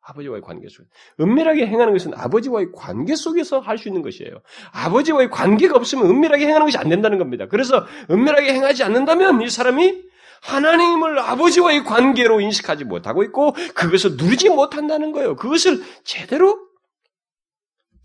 아버지와의 0.00 0.42
관계 0.42 0.68
속에. 0.68 0.88
은밀하게 1.20 1.66
행하는 1.66 1.92
것은 1.92 2.14
아버지와의 2.14 2.68
관계 2.74 3.14
속에서 3.14 3.60
할 3.60 3.78
수 3.78 3.88
있는 3.88 4.02
것이에요. 4.02 4.40
아버지와의 4.72 5.30
관계가 5.30 5.76
없으면 5.76 6.06
은밀하게 6.06 6.46
행하는 6.46 6.66
것이 6.66 6.78
안 6.78 6.88
된다는 6.88 7.18
겁니다. 7.18 7.46
그래서 7.46 7.86
은밀하게 8.10 8.54
행하지 8.54 8.82
않는다면 8.82 9.42
이 9.42 9.50
사람이 9.50 10.02
하나님을 10.42 11.18
아버지와의 11.18 11.84
관계로 11.84 12.40
인식하지 12.40 12.84
못하고 12.84 13.22
있고 13.24 13.52
그것을 13.74 14.16
누리지 14.16 14.48
못한다는 14.48 15.12
거예요. 15.12 15.36
그것을 15.36 15.82
제대로 16.04 16.67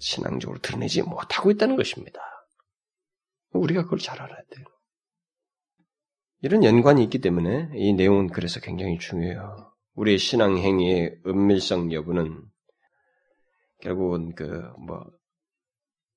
신앙적으로 0.03 0.59
드러내지 0.59 1.01
못하고 1.03 1.51
있다는 1.51 1.75
것입니다. 1.75 2.19
우리가 3.51 3.83
그걸 3.83 3.99
잘 3.99 4.21
알아야 4.21 4.41
돼요. 4.49 4.65
이런 6.41 6.63
연관이 6.63 7.03
있기 7.03 7.19
때문에 7.19 7.69
이 7.75 7.93
내용은 7.93 8.27
그래서 8.27 8.59
굉장히 8.59 8.99
중요해요. 8.99 9.73
우리의 9.95 10.17
신앙 10.17 10.57
행위의 10.57 11.19
은밀성 11.25 11.93
여부는 11.93 12.41
결국은 13.81 14.35
그 14.35 14.73
뭐 14.77 15.05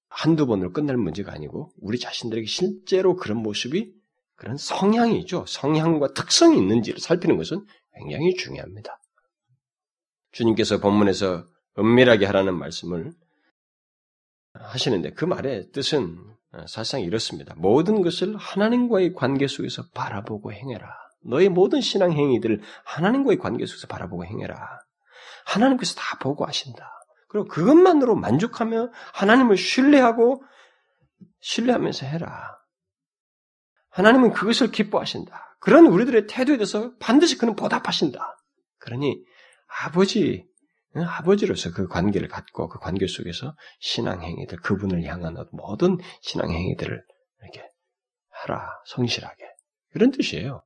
한두 0.09 0.47
번으로 0.47 0.73
끝날 0.73 0.97
문제가 0.97 1.33
아니고 1.33 1.73
우리 1.79 1.99
자신들에게 1.99 2.47
실제로 2.47 3.17
그런 3.17 3.39
모습이 3.43 3.93
그런 4.35 4.57
성향이 4.57 5.19
있죠. 5.21 5.45
성향과 5.47 6.15
특성이 6.15 6.57
있는지를 6.59 7.01
살피는 7.01 7.37
것은 7.37 7.67
굉장히 7.95 8.35
중요합니다. 8.35 8.99
주님께서 10.33 10.81
본문에서 10.81 11.47
은밀하게 11.79 12.25
하라는 12.27 12.59
말씀을 12.59 13.13
하시는데 14.67 15.13
그 15.13 15.25
말의 15.25 15.71
뜻은 15.73 16.19
사실상 16.67 17.01
이렇습니다. 17.01 17.55
모든 17.57 18.03
것을 18.03 18.37
하나님과의 18.37 19.15
관계 19.15 19.47
속에서 19.47 19.85
바라보고 19.95 20.53
행해라. 20.53 20.89
너의 21.25 21.49
모든 21.49 21.81
신앙 21.81 22.13
행위들을 22.13 22.63
하나님과의 22.85 23.39
관계 23.39 23.67
속에서 23.67 23.87
바라보고 23.87 24.25
행해라. 24.25 24.81
하나님께서 25.45 25.95
다 25.95 26.19
보고 26.19 26.45
하신다. 26.47 26.91
그리고 27.29 27.47
그것만으로 27.49 28.15
만족하며 28.17 28.91
하나님을 29.13 29.57
신뢰하고 29.57 30.43
신뢰하면서 31.41 32.07
해라. 32.07 32.57
하나님은 33.91 34.33
그것을 34.33 34.71
기뻐하신다. 34.71 35.57
그런 35.61 35.87
우리들의 35.87 36.27
태도에 36.27 36.57
대해서 36.59 36.93
반드시 36.99 37.39
그는 37.39 37.57
보답하신다. 37.57 38.39
그러니 38.79 39.25
아버지, 39.85 40.47
아버지로서 41.05 41.73
그 41.73 41.89
관계를 41.89 42.29
갖고 42.29 42.69
그 42.69 42.79
관계 42.79 43.07
속에서 43.07 43.55
신앙행위들, 43.81 44.59
그분을 44.59 45.05
향한 45.05 45.37
모든 45.53 45.99
신앙행위들을 46.23 47.03
이렇게 47.43 47.69
하라, 48.31 48.69
성실하게. 48.87 49.45
그런 49.93 50.11
뜻이에요. 50.11 50.63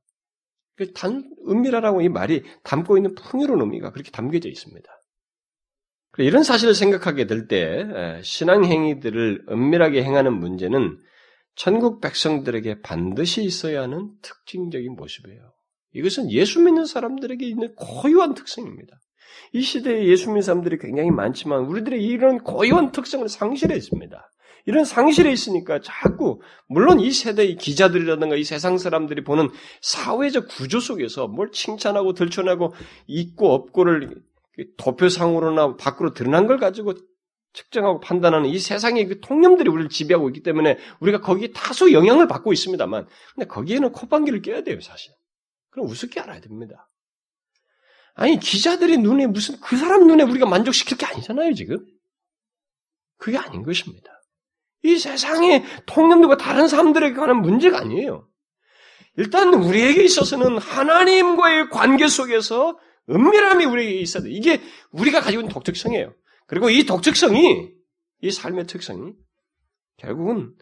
그 0.75 0.93
단, 0.93 1.29
은밀하라고 1.47 2.01
이 2.01 2.09
말이 2.09 2.43
담고 2.63 2.97
있는 2.97 3.15
풍요로운 3.15 3.61
의미가 3.61 3.91
그렇게 3.91 4.11
담겨져 4.11 4.49
있습니다. 4.49 4.89
이런 6.17 6.43
사실을 6.43 6.75
생각하게 6.75 7.25
될 7.25 7.47
때, 7.47 8.21
신앙행위들을 8.23 9.45
은밀하게 9.49 10.03
행하는 10.03 10.37
문제는 10.37 10.97
천국 11.55 12.01
백성들에게 12.01 12.81
반드시 12.81 13.43
있어야 13.43 13.83
하는 13.83 14.11
특징적인 14.21 14.95
모습이에요. 14.95 15.53
이것은 15.93 16.31
예수 16.31 16.61
믿는 16.61 16.85
사람들에게 16.85 17.45
있는 17.45 17.75
고유한 17.75 18.33
특성입니다. 18.33 18.97
이 19.53 19.61
시대에 19.61 20.05
예수 20.05 20.27
믿는 20.27 20.41
사람들이 20.41 20.77
굉장히 20.77 21.11
많지만 21.11 21.65
우리들의 21.65 22.03
이런 22.03 22.39
고유한 22.39 22.91
특성을 22.91 23.27
상실했습니다. 23.27 24.31
이런 24.65 24.85
상실에 24.85 25.31
있으니까 25.31 25.79
자꾸 25.81 26.41
물론 26.67 26.99
이 26.99 27.11
세대의 27.11 27.55
기자들이라든가 27.55 28.35
이 28.35 28.43
세상 28.43 28.77
사람들이 28.77 29.23
보는 29.23 29.49
사회적 29.81 30.47
구조 30.49 30.79
속에서 30.79 31.27
뭘 31.27 31.51
칭찬하고 31.51 32.13
들춰내고 32.13 32.73
있고 33.07 33.53
없고를 33.53 34.21
도표상으로나 34.77 35.77
밖으로 35.77 36.13
드러난 36.13 36.47
걸 36.47 36.59
가지고 36.59 36.93
측정하고 37.53 37.99
판단하는 37.99 38.49
이 38.49 38.59
세상의 38.59 39.07
그 39.07 39.19
통념들이 39.19 39.69
우리를 39.69 39.89
지배하고 39.89 40.29
있기 40.29 40.41
때문에 40.41 40.77
우리가 40.99 41.19
거기에 41.21 41.51
다소 41.53 41.91
영향을 41.91 42.27
받고 42.27 42.53
있습니다만 42.53 43.07
근데 43.35 43.47
거기에는 43.47 43.91
콧방귀를 43.91 44.41
껴야 44.41 44.63
돼요 44.63 44.79
사실. 44.81 45.11
그럼 45.69 45.87
우습게 45.87 46.19
알아야 46.19 46.39
됩니다. 46.39 46.89
아니 48.21 48.37
기자들의 48.37 48.97
눈에 48.97 49.25
무슨 49.25 49.59
그 49.61 49.75
사람 49.75 50.05
눈에 50.05 50.21
우리가 50.21 50.45
만족시킬 50.45 50.95
게 50.95 51.07
아니잖아요 51.07 51.55
지금. 51.55 51.83
그게 53.17 53.39
아닌 53.39 53.63
것입니다. 53.63 54.11
이 54.83 54.95
세상의 54.95 55.63
통념들과 55.87 56.37
다른 56.37 56.67
사람들에게 56.67 57.15
관한 57.15 57.41
문제가 57.41 57.79
아니에요. 57.79 58.27
일단 59.17 59.51
우리에게 59.55 60.03
있어서는 60.03 60.59
하나님과의 60.59 61.71
관계 61.71 62.07
속에서 62.07 62.77
은밀함이 63.09 63.65
우리에게 63.65 63.99
있어야 64.01 64.21
돼. 64.21 64.29
이게 64.29 64.61
우리가 64.91 65.21
가지고 65.21 65.41
있는 65.41 65.53
독특성이에요. 65.53 66.13
그리고 66.45 66.69
이 66.69 66.83
독특성이, 66.83 67.71
이 68.21 68.31
삶의 68.31 68.67
특성이 68.67 69.13
결국은 69.97 70.53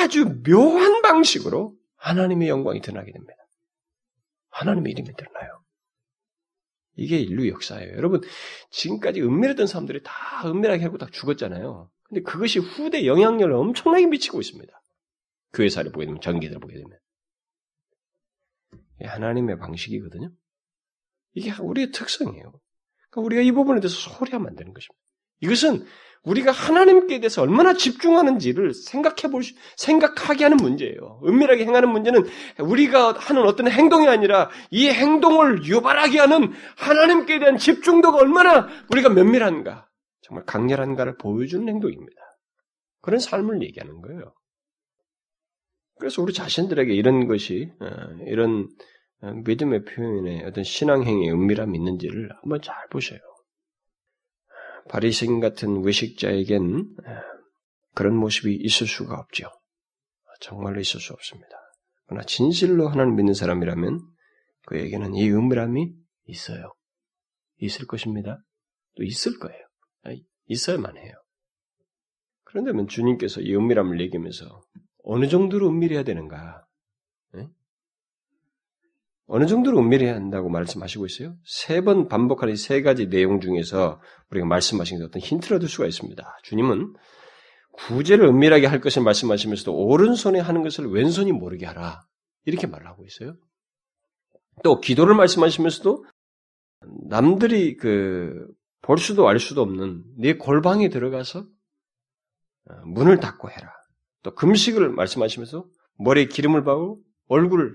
아주 0.00 0.42
묘한 0.44 1.02
방식으로 1.02 1.74
하나님의 1.96 2.48
영광이 2.48 2.82
드러나게 2.82 3.10
됩니다. 3.10 3.34
하나님의 4.50 4.92
이름이 4.92 5.10
드러나요. 5.16 5.55
이게 6.96 7.18
인류 7.18 7.48
역사예요. 7.48 7.94
여러분, 7.96 8.20
지금까지 8.70 9.22
은밀했던 9.22 9.66
사람들이 9.66 10.00
다 10.02 10.12
은밀하게 10.46 10.82
하고 10.84 10.98
다 10.98 11.06
죽었잖아요. 11.12 11.90
근데 12.04 12.22
그것이 12.22 12.58
후대 12.58 13.06
영향력을 13.06 13.52
엄청나게 13.52 14.06
미치고 14.06 14.40
있습니다. 14.40 14.72
교회사를 15.52 15.92
보게 15.92 16.06
되면, 16.06 16.20
전기들 16.20 16.58
보게 16.58 16.74
되면. 16.74 16.98
하나님의 19.02 19.58
방식이거든요. 19.58 20.32
이게 21.34 21.52
우리의 21.60 21.90
특성이에요. 21.90 22.52
그러니까 23.10 23.20
우리가 23.20 23.42
이 23.42 23.52
부분에 23.52 23.80
대해서 23.80 23.94
소리하면 23.94 24.48
안 24.48 24.56
되는 24.56 24.72
것입니다. 24.72 25.02
이것은 25.40 25.86
우리가 26.26 26.50
하나님께 26.50 27.20
대해서 27.20 27.42
얼마나 27.42 27.72
집중하는지를 27.74 28.74
생각해 28.74 29.30
볼, 29.30 29.42
생각하게 29.76 30.44
하는 30.44 30.56
문제예요. 30.56 31.20
은밀하게 31.24 31.64
행하는 31.64 31.88
문제는 31.90 32.24
우리가 32.58 33.12
하는 33.12 33.42
어떤 33.42 33.68
행동이 33.70 34.08
아니라 34.08 34.50
이 34.70 34.88
행동을 34.88 35.64
유발하게 35.64 36.18
하는 36.18 36.52
하나님께 36.76 37.38
대한 37.38 37.56
집중도가 37.56 38.18
얼마나 38.18 38.68
우리가 38.90 39.08
면밀한가, 39.08 39.88
정말 40.22 40.44
강렬한가를 40.44 41.16
보여주는 41.16 41.66
행동입니다. 41.66 42.20
그런 43.00 43.20
삶을 43.20 43.62
얘기하는 43.62 44.02
거예요. 44.02 44.34
그래서 45.98 46.20
우리 46.20 46.32
자신들에게 46.32 46.92
이런 46.92 47.28
것이, 47.28 47.70
어, 47.80 47.86
이런 48.26 48.68
어, 49.22 49.30
믿음의 49.32 49.84
표현에 49.84 50.44
어떤 50.44 50.64
신앙행위의 50.64 51.32
은밀함이 51.32 51.78
있는지를 51.78 52.30
한번 52.42 52.60
잘 52.60 52.74
보셔요. 52.90 53.20
바리새인 54.88 55.40
같은 55.40 55.82
외식자에겐 55.82 56.94
그런 57.94 58.16
모습이 58.16 58.54
있을 58.54 58.86
수가 58.86 59.18
없죠. 59.18 59.50
정말로 60.40 60.80
있을 60.80 61.00
수 61.00 61.12
없습니다. 61.12 61.48
그러나 62.06 62.24
진실로 62.24 62.88
하나님 62.88 63.16
믿는 63.16 63.34
사람이라면 63.34 64.00
그에게는 64.66 65.14
이 65.14 65.30
은밀함이 65.30 65.92
있어요. 66.26 66.72
있을 67.58 67.86
것입니다. 67.86 68.38
또 68.96 69.02
있을 69.02 69.38
거예요. 69.38 69.58
있어야만 70.46 70.96
해요. 70.96 71.14
그런데면 72.44 72.86
주님께서 72.88 73.40
이 73.40 73.54
은밀함을 73.54 74.00
얘기하면서 74.00 74.62
어느 75.04 75.28
정도로 75.28 75.68
은밀해야 75.68 76.04
되는가? 76.04 76.64
네? 79.28 79.34
어느 79.34 79.46
정도로 79.46 79.78
은밀해야 79.80 80.14
한다고 80.14 80.48
말씀하시고 80.48 81.06
있어요? 81.06 81.34
세 81.44 81.80
번 81.82 82.08
반복하는 82.08 82.54
이 82.54 82.56
세 82.56 82.82
가지 82.82 83.08
내용 83.08 83.40
중에서 83.40 84.00
우리가 84.30 84.46
말씀하신 84.46 85.02
어떤 85.02 85.20
힌트를 85.20 85.56
얻을 85.56 85.68
수가 85.68 85.86
있습니다. 85.86 86.38
주님은 86.44 86.94
구제를 87.72 88.26
은밀하게 88.26 88.66
할 88.66 88.80
것을 88.80 89.02
말씀하시면서도 89.02 89.74
오른손에 89.76 90.38
하는 90.40 90.62
것을 90.62 90.86
왼손이 90.86 91.32
모르게 91.32 91.66
하라. 91.66 92.02
이렇게 92.44 92.66
말을 92.66 92.86
하고 92.86 93.04
있어요. 93.04 93.36
또 94.62 94.80
기도를 94.80 95.14
말씀하시면서도 95.14 96.04
남들이 97.08 97.76
그 97.76 98.46
볼 98.86 98.98
수도 98.98 99.28
알 99.28 99.40
수도 99.40 99.62
없는 99.62 100.04
네 100.16 100.34
골방에 100.36 100.90
들어가서 100.90 101.40
어, 101.40 102.74
문을 102.86 103.18
닫고 103.18 103.50
해라. 103.50 103.72
또 104.22 104.32
금식을 104.36 104.90
말씀하시면서 104.90 105.66
머리에 105.98 106.26
기름을 106.26 106.62
바르고 106.62 107.00
얼굴을 107.26 107.74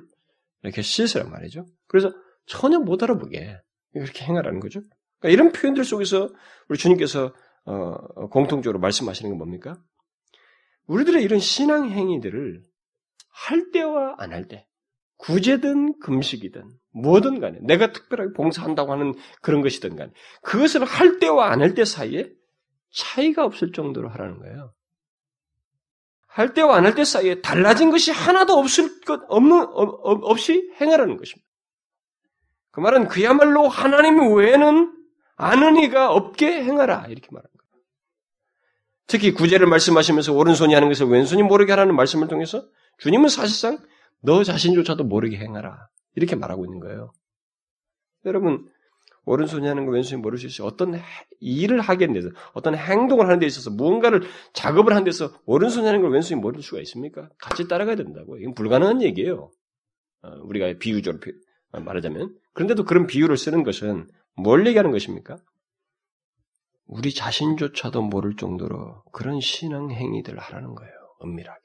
이렇게 0.64 0.82
씻으란 0.82 1.30
말이죠. 1.30 1.66
그래서 1.88 2.12
전혀 2.46 2.80
못 2.80 3.02
알아보게 3.04 3.58
이렇게 3.94 4.26
행하라는 4.26 4.60
거죠. 4.60 4.82
그러니까 5.20 5.34
이런 5.34 5.52
표현들 5.52 5.84
속에서 5.84 6.30
우리 6.70 6.78
주님께서 6.78 7.34
어, 7.66 8.28
공통적으로 8.30 8.80
말씀하시는 8.80 9.30
건 9.30 9.38
뭡니까? 9.38 9.78
우리들의 10.88 11.24
이런 11.24 11.40
신앙 11.40 11.90
행위들을 11.90 12.64
할 13.30 13.72
때와 13.72 14.16
안 14.18 14.34
할 14.34 14.48
때, 14.48 14.68
구제든 15.18 16.00
금식이든 16.00 16.64
뭐든 16.94 17.40
간에 17.40 17.60
내가 17.62 17.92
특별하게 17.92 18.34
봉사한다고 18.34 18.92
하는 18.92 19.14
그런 19.42 19.62
것이든 19.62 19.96
간에 19.96 20.12
그것을 20.42 20.84
할 20.84 21.20
때와 21.20 21.52
안 21.52 21.62
할 21.62 21.76
때 21.76 21.86
사이에 21.86 22.30
차이가 22.92 23.46
없을 23.46 23.72
정도로 23.72 24.10
하라는 24.10 24.40
거예요. 24.40 24.74
할 26.34 26.54
때와 26.54 26.78
안 26.78 26.86
할 26.86 26.96
때 26.96 27.04
사이에 27.04 27.42
달라진 27.42 27.92
것이 27.92 28.12
하나도 28.12 28.54
없을 28.58 29.02
것 29.02 29.22
없는 29.28 29.68
없이 29.74 30.72
행하라는 30.80 31.18
것입니다. 31.18 31.48
그 32.72 32.80
말은 32.80 33.10
그야말로 33.10 33.68
하나님 33.68 34.34
외에는 34.34 34.94
아는 35.36 35.76
이가 35.78 36.12
없게 36.12 36.64
행하라 36.64 37.08
이렇게 37.10 37.28
거예요. 37.28 37.44
특히 39.08 39.34
구제를 39.34 39.68
말씀하시면서 39.68 40.32
오른손이 40.34 40.74
하는 40.74 40.88
것을 40.88 41.08
왼손이 41.08 41.44
모르게 41.44 41.74
하라는 41.74 41.96
말씀을 41.96 42.30
통해서 42.30 42.66
주님은 43.00 43.28
사실상 43.28 43.80
너 44.22 44.46
자신조차도 44.46 45.04
모르게 45.04 45.38
행하라 45.38 45.90
이렇게 46.16 46.38
말하고 46.38 46.64
있는 46.66 46.80
거예요. 46.80 47.12
여러분 48.26 48.70
오른손이 49.26 49.68
하는 49.68 49.86
거 49.86 49.92
왼손이 49.92 50.22
모를 50.22 50.38
수 50.38 50.48
있어요. 50.48 50.68
어떤 50.68 51.00
일을 51.40 51.80
하게 51.82 52.08
데서 52.08 52.30
어떤 52.54 52.76
행동을 52.76 53.28
하는 53.28 53.40
데 53.40 53.46
있어서 53.46 53.70
무언가를 53.70 54.24
작업을 54.54 54.94
하는 54.94 55.04
데서 55.04 55.32
오른손이 55.46 55.86
하는 55.86 56.02
걸 56.02 56.12
왼손이 56.12 56.42
모를 56.42 56.62
수가 56.64 56.82
있습니까? 56.82 57.30
같이 57.38 57.68
따라가야 57.68 57.96
된다고. 57.96 58.38
이건 58.38 58.54
불가능한 58.56 59.02
얘기예요. 59.04 59.52
어, 60.24 60.30
우리가 60.44 60.74
비유적으로 60.80 61.20
말하자면. 61.72 62.36
그런데도 62.54 62.84
그런 62.84 63.08
비유를 63.08 63.38
쓰는 63.38 63.64
것은 63.64 64.08
뭘 64.36 64.66
얘기하는 64.68 64.92
것입니까? 64.92 65.38
우리 66.86 67.14
자신조차도 67.14 68.02
모를 68.02 68.36
정도로 68.36 69.04
그런 69.14 69.40
신앙 69.40 69.92
행위들을 69.92 70.38
하라는 70.40 70.76
거예요. 70.76 70.92
은밀하게. 71.24 71.60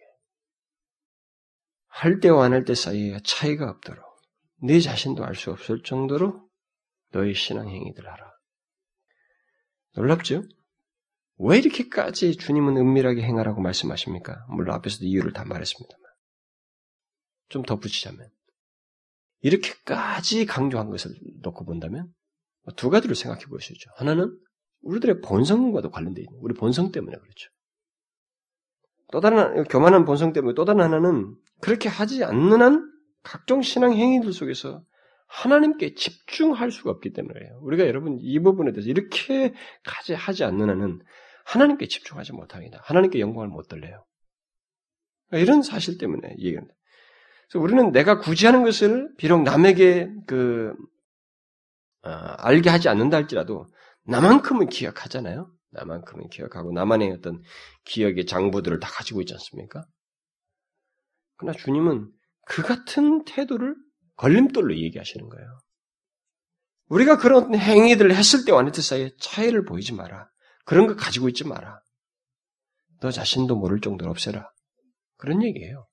할 1.89 2.21
때와 2.21 2.45
안 2.45 2.53
할 2.53 2.65
때 2.65 2.75
사이에 2.75 3.19
차이가 3.25 3.71
없도록 3.71 4.05
내 4.63 4.79
자신도 4.81 5.25
알 5.25 5.35
수 5.35 5.51
없을 5.51 5.83
정도로 5.83 6.46
너의 7.17 7.35
신앙 7.35 7.69
행위들 7.69 8.07
하라. 8.07 8.33
놀랍죠? 9.95 10.43
왜 11.39 11.59
이렇게까지 11.59 12.37
주님은 12.37 12.77
은밀하게 12.77 13.23
행하라고 13.23 13.61
말씀하십니까? 13.61 14.47
물론 14.51 14.75
앞에서도 14.77 15.05
이유를 15.05 15.33
다 15.33 15.45
말했습니다만. 15.45 16.05
좀 17.49 17.63
덧붙이자면. 17.63 18.29
이렇게까지 19.41 20.47
강조한 20.47 20.91
것을 20.91 21.13
놓고 21.43 21.65
본다면 21.65 22.13
두 22.77 22.91
가지를 22.91 23.15
생각해 23.15 23.45
보시죠. 23.47 23.91
하나는 23.97 24.37
우리들의 24.81 25.21
본성과도 25.21 25.91
관련되어 25.91 26.23
있는 26.23 26.39
우리 26.41 26.55
본성 26.55 26.91
때문에 26.91 27.17
그렇죠. 27.17 27.51
또 29.13 29.21
다른 29.21 29.65
교만한 29.65 30.05
본성 30.05 30.33
때문에 30.33 30.55
또 30.55 30.65
다른 30.65 30.81
하나는 30.81 31.37
그렇게 31.61 31.89
하지 31.89 32.25
않는 32.25 32.61
한 32.61 32.93
각종 33.23 33.63
신앙 33.63 33.93
행위들 33.93 34.33
속에서 34.33 34.85
하나님께 35.27 35.95
집중할 35.95 36.71
수가 36.71 36.91
없기 36.91 37.13
때문에요. 37.13 37.59
우리가 37.63 37.87
여러분 37.87 38.19
이 38.21 38.39
부분에 38.41 38.73
대해서 38.73 38.89
이렇게까지 38.89 40.15
하지 40.15 40.45
않는 40.45 40.69
한은 40.71 41.01
하나님께 41.45 41.89
집중하지 41.89 42.33
못합니다. 42.33 42.81
하나님께 42.83 43.21
영광을 43.21 43.49
못 43.49 43.69
돌려요. 43.69 44.05
이런 45.33 45.63
사실 45.63 45.99
때문에 45.99 46.37
얘기합니다. 46.39 46.75
그래서 47.49 47.63
우리는 47.63 47.93
내가 47.93 48.19
구제하는 48.19 48.65
것을 48.65 49.13
비록 49.17 49.43
남에게 49.43 50.11
그 50.27 50.75
어, 52.03 52.09
알게 52.09 52.71
하지 52.71 52.89
않는다 52.89 53.17
할지라도 53.17 53.67
나만큼은 54.05 54.69
기억하잖아요. 54.69 55.51
나만큼은 55.71 56.29
기억하고 56.29 56.73
나만의 56.73 57.13
어떤 57.13 57.43
기억의 57.85 58.27
장부들을 58.27 58.79
다 58.81 58.89
가지고 58.89 59.21
있지 59.21 59.35
않습니까? 59.35 59.85
그러나 61.37 61.57
주님은 61.57 62.11
그 62.47 62.63
같은 62.63 63.25
태도를 63.25 63.75
걸림돌로 64.17 64.77
얘기하시는 64.77 65.29
거예요. 65.29 65.59
우리가 66.89 67.19
그런 67.19 67.55
행위들을 67.55 68.15
했을 68.15 68.45
때와 68.45 68.61
안 68.61 68.69
했을 68.69 68.83
사이에 68.83 69.11
차이를 69.21 69.65
보이지 69.65 69.93
마라. 69.95 70.29
그런 70.65 70.87
거 70.87 70.95
가지고 70.95 71.29
있지 71.29 71.47
마라. 71.47 71.81
너 73.01 73.11
자신도 73.11 73.57
모를 73.57 73.81
정도로 73.81 74.11
없애라. 74.11 74.49
그런 75.17 75.43
얘기예요. 75.43 75.87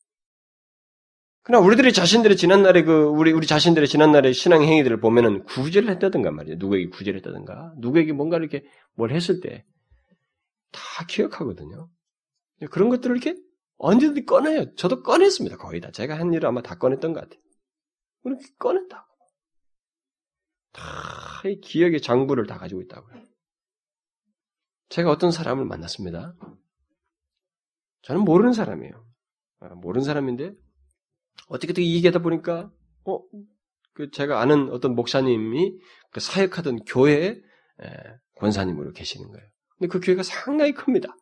그러나 1.42 1.66
우리들이 1.66 1.92
자신들의 1.92 2.38
지난날의 2.38 2.86
그, 2.86 3.04
우리, 3.04 3.34
우리 3.34 3.46
자신들의 3.46 3.88
지난날의 3.88 4.34
신앙 4.34 4.64
행위들을 4.64 5.00
보면은 5.02 5.44
구제를 5.44 5.90
했다든가 5.90 6.32
말이에요. 6.32 6.58
누구에게 6.58 6.90
구제를 6.90 7.18
했다든가. 7.18 7.74
누구에게 7.80 8.14
뭔가 8.14 8.38
이렇게 8.38 8.64
뭘 8.96 9.12
했을 9.12 9.42
때 9.42 9.66
다 10.74 11.06
기억하거든요. 11.08 11.88
그런 12.72 12.90
것들을 12.90 13.16
이렇게 13.16 13.40
언제든지 13.78 14.26
꺼내요. 14.26 14.76
저도 14.76 15.04
꺼냈습니다. 15.04 15.58
거의 15.58 15.80
다. 15.80 15.92
제가 15.92 16.18
한 16.18 16.34
일을 16.34 16.48
아마 16.48 16.62
다 16.62 16.76
꺼냈던 16.76 17.14
것 17.14 17.22
같아요. 17.22 17.40
그렇게 18.24 18.46
꺼냈다고. 18.58 19.14
다 20.74 21.24
이 21.46 21.60
기억의 21.60 22.02
장부를 22.02 22.48
다 22.48 22.58
가지고 22.58 22.82
있다고요. 22.82 23.22
제가 24.90 25.10
어떤 25.10 25.32
사람을 25.32 25.66
만났습니다. 25.66 26.36
저는 28.04 28.22
모르는 28.24 28.54
사람이에요. 28.54 29.06
아, 29.60 29.76
모르는 29.76 30.04
사람인데 30.04 30.54
어떻게 31.48 31.74
든 31.74 31.84
얘기하다 31.84 32.20
보니까 32.20 32.72
어, 33.06 33.20
그 33.94 34.10
제가 34.12 34.40
아는 34.40 34.70
어떤 34.72 34.96
목사님이 34.96 35.78
그 36.12 36.20
사역하던 36.20 36.86
교회에 36.86 37.42
권사님으로 38.38 38.92
계시는 38.94 39.30
거예요. 39.30 39.48
근데 39.78 39.88
그 39.88 40.00
교회가 40.00 40.24
상당히 40.24 40.74
큽니다. 40.74 41.16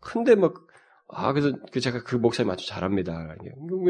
큰데 0.00 0.34
막, 0.34 0.54
아, 1.08 1.32
그래서 1.32 1.56
그 1.72 1.80
제가 1.80 2.02
그 2.04 2.16
목사님 2.16 2.50
아주 2.50 2.66
잘합니다. 2.66 3.34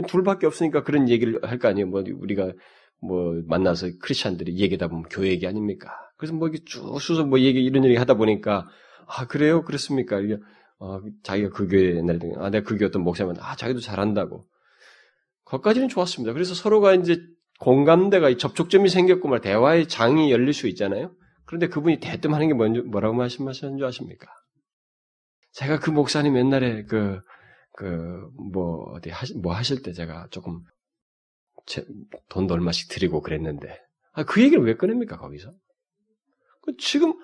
둘밖에 0.09 0.47
없으니까 0.47 0.83
그런 0.83 1.09
얘기를 1.09 1.39
할 1.45 1.59
거 1.59 1.69
아니에요. 1.69 1.87
뭐, 1.87 2.03
우리가 2.21 2.53
뭐, 3.01 3.41
만나서 3.47 3.89
크리스찬들이 4.01 4.57
얘기하다 4.59 4.89
보면 4.89 5.05
교회 5.11 5.29
얘기 5.31 5.47
아닙니까? 5.47 5.91
그래서 6.17 6.35
뭐, 6.35 6.49
이게 6.49 6.59
쭉 6.65 7.01
수서 7.01 7.25
뭐 7.25 7.41
얘기, 7.41 7.63
이런 7.65 7.85
얘기 7.85 7.97
하다 7.97 8.15
보니까, 8.15 8.69
아, 9.07 9.27
그래요? 9.27 9.65
그렇습니까? 9.65 10.21
이게, 10.21 10.39
어, 10.79 11.01
자기가 11.23 11.51
그 11.51 11.69
교회 11.69 11.97
옛날에, 11.97 12.19
아, 12.39 12.51
내가 12.51 12.65
그 12.67 12.77
교회 12.77 12.89
어떤 12.89 13.03
목사님은, 13.03 13.41
아, 13.41 13.57
자기도 13.57 13.81
잘한다고. 13.81 14.47
거기까지는 15.45 15.89
좋았습니다. 15.89 16.33
그래서 16.33 16.55
서로가 16.55 16.95
이제 16.95 17.21
공감대가 17.61 18.35
접촉점이 18.37 18.89
생겼고 18.89 19.29
말 19.29 19.41
대화의 19.41 19.87
장이 19.89 20.33
열릴 20.33 20.53
수 20.53 20.67
있잖아요. 20.69 21.13
그런데 21.45 21.69
그분이 21.69 22.01
대뜸 22.01 22.35
하는 22.35 22.49
게 22.49 22.55
뭔지, 22.55 22.81
뭐라고 22.81 23.15
말씀하시는 23.15 23.77
줄 23.77 23.87
아십니까? 23.87 24.27
제가 25.53 25.79
그 25.79 25.91
목사님 25.91 26.37
옛날에 26.37 26.85
그, 26.85 27.21
그, 27.73 28.31
뭐, 28.53 28.93
어디 28.93 29.11
하시, 29.11 29.37
뭐 29.39 29.55
하실 29.55 29.83
때 29.83 29.93
제가 29.93 30.29
조금, 30.31 30.63
제, 31.67 31.85
돈도 32.29 32.55
얼마씩 32.55 32.89
드리고 32.91 33.21
그랬는데, 33.21 33.79
아, 34.13 34.25
그 34.25 34.43
얘기를 34.43 34.65
왜 34.65 34.77
꺼냅니까, 34.77 35.19
거기서? 35.19 35.53
그 36.63 36.77
지금, 36.79 37.15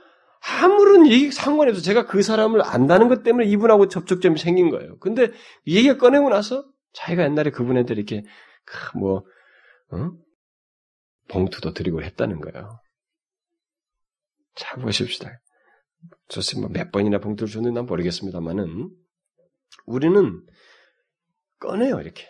아무런 0.63 1.07
얘기 1.07 1.33
상관이 1.33 1.71
없어. 1.71 1.83
제가 1.83 2.07
그 2.07 2.23
사람을 2.23 2.63
안다는 2.63 3.09
것 3.09 3.25
때문에 3.25 3.47
이분하고 3.49 3.89
접촉점이 3.89 4.39
생긴 4.39 4.71
거예요. 4.71 4.99
근데 4.99 5.33
이 5.65 5.77
얘기가 5.77 5.97
꺼내고 5.99 6.29
나서 6.29 6.65
자기가 6.93 7.25
옛날에 7.25 7.51
그분한테 7.51 7.95
이렇게, 7.95 8.23
뭐, 8.95 9.25
어? 9.91 10.11
봉투도 11.29 11.75
드리고 11.75 12.03
했다는 12.03 12.41
거예요. 12.41 12.81
잘 14.55 14.81
보십시다. 14.81 15.31
좋습니다. 16.29 16.73
몇 16.73 16.93
번이나 16.93 17.19
봉투를 17.19 17.51
줬는지 17.51 17.75
난 17.75 17.87
모르겠습니다만은 17.87 18.91
우리는 19.87 20.47
꺼내요 21.59 22.01
이렇게 22.01 22.27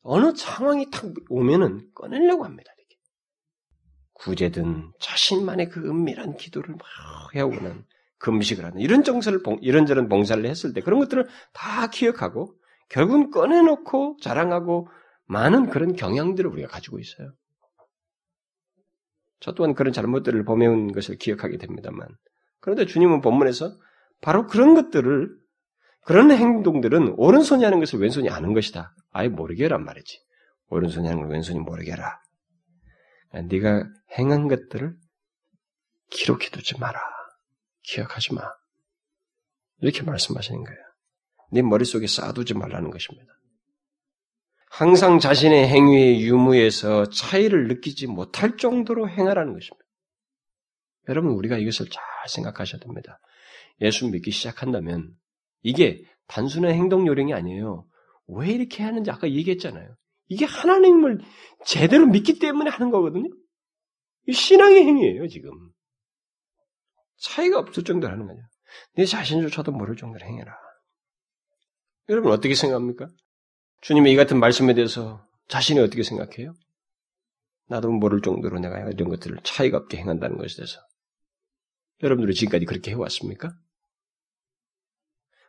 어느 0.00 0.34
상황이 0.34 0.90
탁 0.90 1.12
오면은 1.28 1.90
꺼내려고 1.94 2.44
합니다. 2.44 2.72
이렇게 2.78 2.96
구제든 4.14 4.92
자신만의 5.00 5.68
그 5.68 5.80
은밀한 5.80 6.36
기도를 6.36 6.74
막 6.74 7.34
해오는 7.34 7.84
금식을 8.18 8.64
하는 8.64 8.80
이런 8.80 9.04
정서를 9.04 9.40
이런저런 9.60 10.08
봉사를 10.08 10.44
했을 10.44 10.72
때 10.72 10.80
그런 10.80 10.98
것들을 11.00 11.28
다 11.52 11.88
기억하고 11.88 12.54
결국은 12.88 13.30
꺼내놓고 13.30 14.16
자랑하고 14.22 14.88
많은 15.26 15.68
그런 15.68 15.94
경향들을 15.94 16.50
우리가 16.50 16.68
가지고 16.68 16.98
있어요. 16.98 17.32
저 19.40 19.52
또한 19.52 19.74
그런 19.74 19.92
잘못들을 19.92 20.44
범해온 20.44 20.92
것을 20.92 21.16
기억하게 21.16 21.58
됩니다만. 21.58 22.08
그런데 22.60 22.86
주님은 22.86 23.20
본문에서 23.20 23.76
바로 24.20 24.46
그런 24.46 24.74
것들을, 24.74 25.30
그런 26.02 26.30
행동들은 26.30 27.14
오른손이 27.16 27.64
하는 27.64 27.80
것을 27.80 28.00
왼손이 28.00 28.30
아는 28.30 28.54
것이다. 28.54 28.94
아예 29.12 29.28
모르게 29.28 29.64
하란 29.64 29.84
말이지. 29.84 30.20
오른손이 30.70 31.06
하는 31.06 31.22
걸 31.22 31.30
왼손이 31.30 31.60
모르게 31.60 31.92
해라. 31.92 32.20
네가 33.32 33.84
행한 34.18 34.48
것들을 34.48 34.96
기록해 36.10 36.48
두지 36.50 36.78
마라. 36.80 37.00
기억하지 37.82 38.34
마. 38.34 38.42
이렇게 39.80 40.02
말씀하시는 40.02 40.64
거예요. 40.64 40.78
네 41.52 41.62
머릿속에 41.62 42.06
쌓아두지 42.06 42.54
말라는 42.54 42.90
것입니다. 42.90 43.37
항상 44.70 45.18
자신의 45.18 45.68
행위의 45.68 46.22
유무에서 46.22 47.08
차이를 47.10 47.68
느끼지 47.68 48.06
못할 48.06 48.56
정도로 48.56 49.08
행하라는 49.08 49.52
것입니다. 49.52 49.84
여러분, 51.08 51.32
우리가 51.32 51.56
이것을 51.58 51.88
잘 51.90 52.02
생각하셔야 52.28 52.80
됩니다. 52.80 53.18
예수 53.80 54.08
믿기 54.08 54.30
시작한다면 54.30 55.10
이게 55.62 56.04
단순한 56.26 56.72
행동 56.72 57.06
요령이 57.06 57.32
아니에요. 57.32 57.86
왜 58.26 58.50
이렇게 58.50 58.82
하는지 58.82 59.10
아까 59.10 59.30
얘기했잖아요. 59.30 59.94
이게 60.28 60.44
하나님을 60.44 61.20
제대로 61.64 62.06
믿기 62.06 62.38
때문에 62.38 62.70
하는 62.70 62.90
거거든요. 62.90 63.30
이 64.26 64.32
신앙의 64.32 64.84
행위예요, 64.84 65.26
지금. 65.28 65.50
차이가 67.16 67.58
없을 67.58 67.84
정도로 67.84 68.12
하는 68.12 68.26
거죠. 68.26 68.40
내 68.94 69.06
자신조차도 69.06 69.72
모를 69.72 69.96
정도로 69.96 70.24
행해라. 70.24 70.54
여러분 72.10 72.32
어떻게 72.32 72.54
생각합니까? 72.54 73.08
주님의 73.80 74.12
이 74.12 74.16
같은 74.16 74.38
말씀에 74.40 74.74
대해서 74.74 75.26
자신이 75.48 75.80
어떻게 75.80 76.02
생각해요? 76.02 76.54
나도 77.68 77.90
모를 77.90 78.20
정도로 78.22 78.58
내가 78.58 78.78
이런 78.90 79.08
것들을 79.08 79.38
차이가 79.44 79.78
없게 79.78 79.98
행한다는 79.98 80.36
것에 80.36 80.56
대해서. 80.56 80.80
여러분들이 82.02 82.34
지금까지 82.34 82.64
그렇게 82.64 82.92
해왔습니까? 82.92 83.52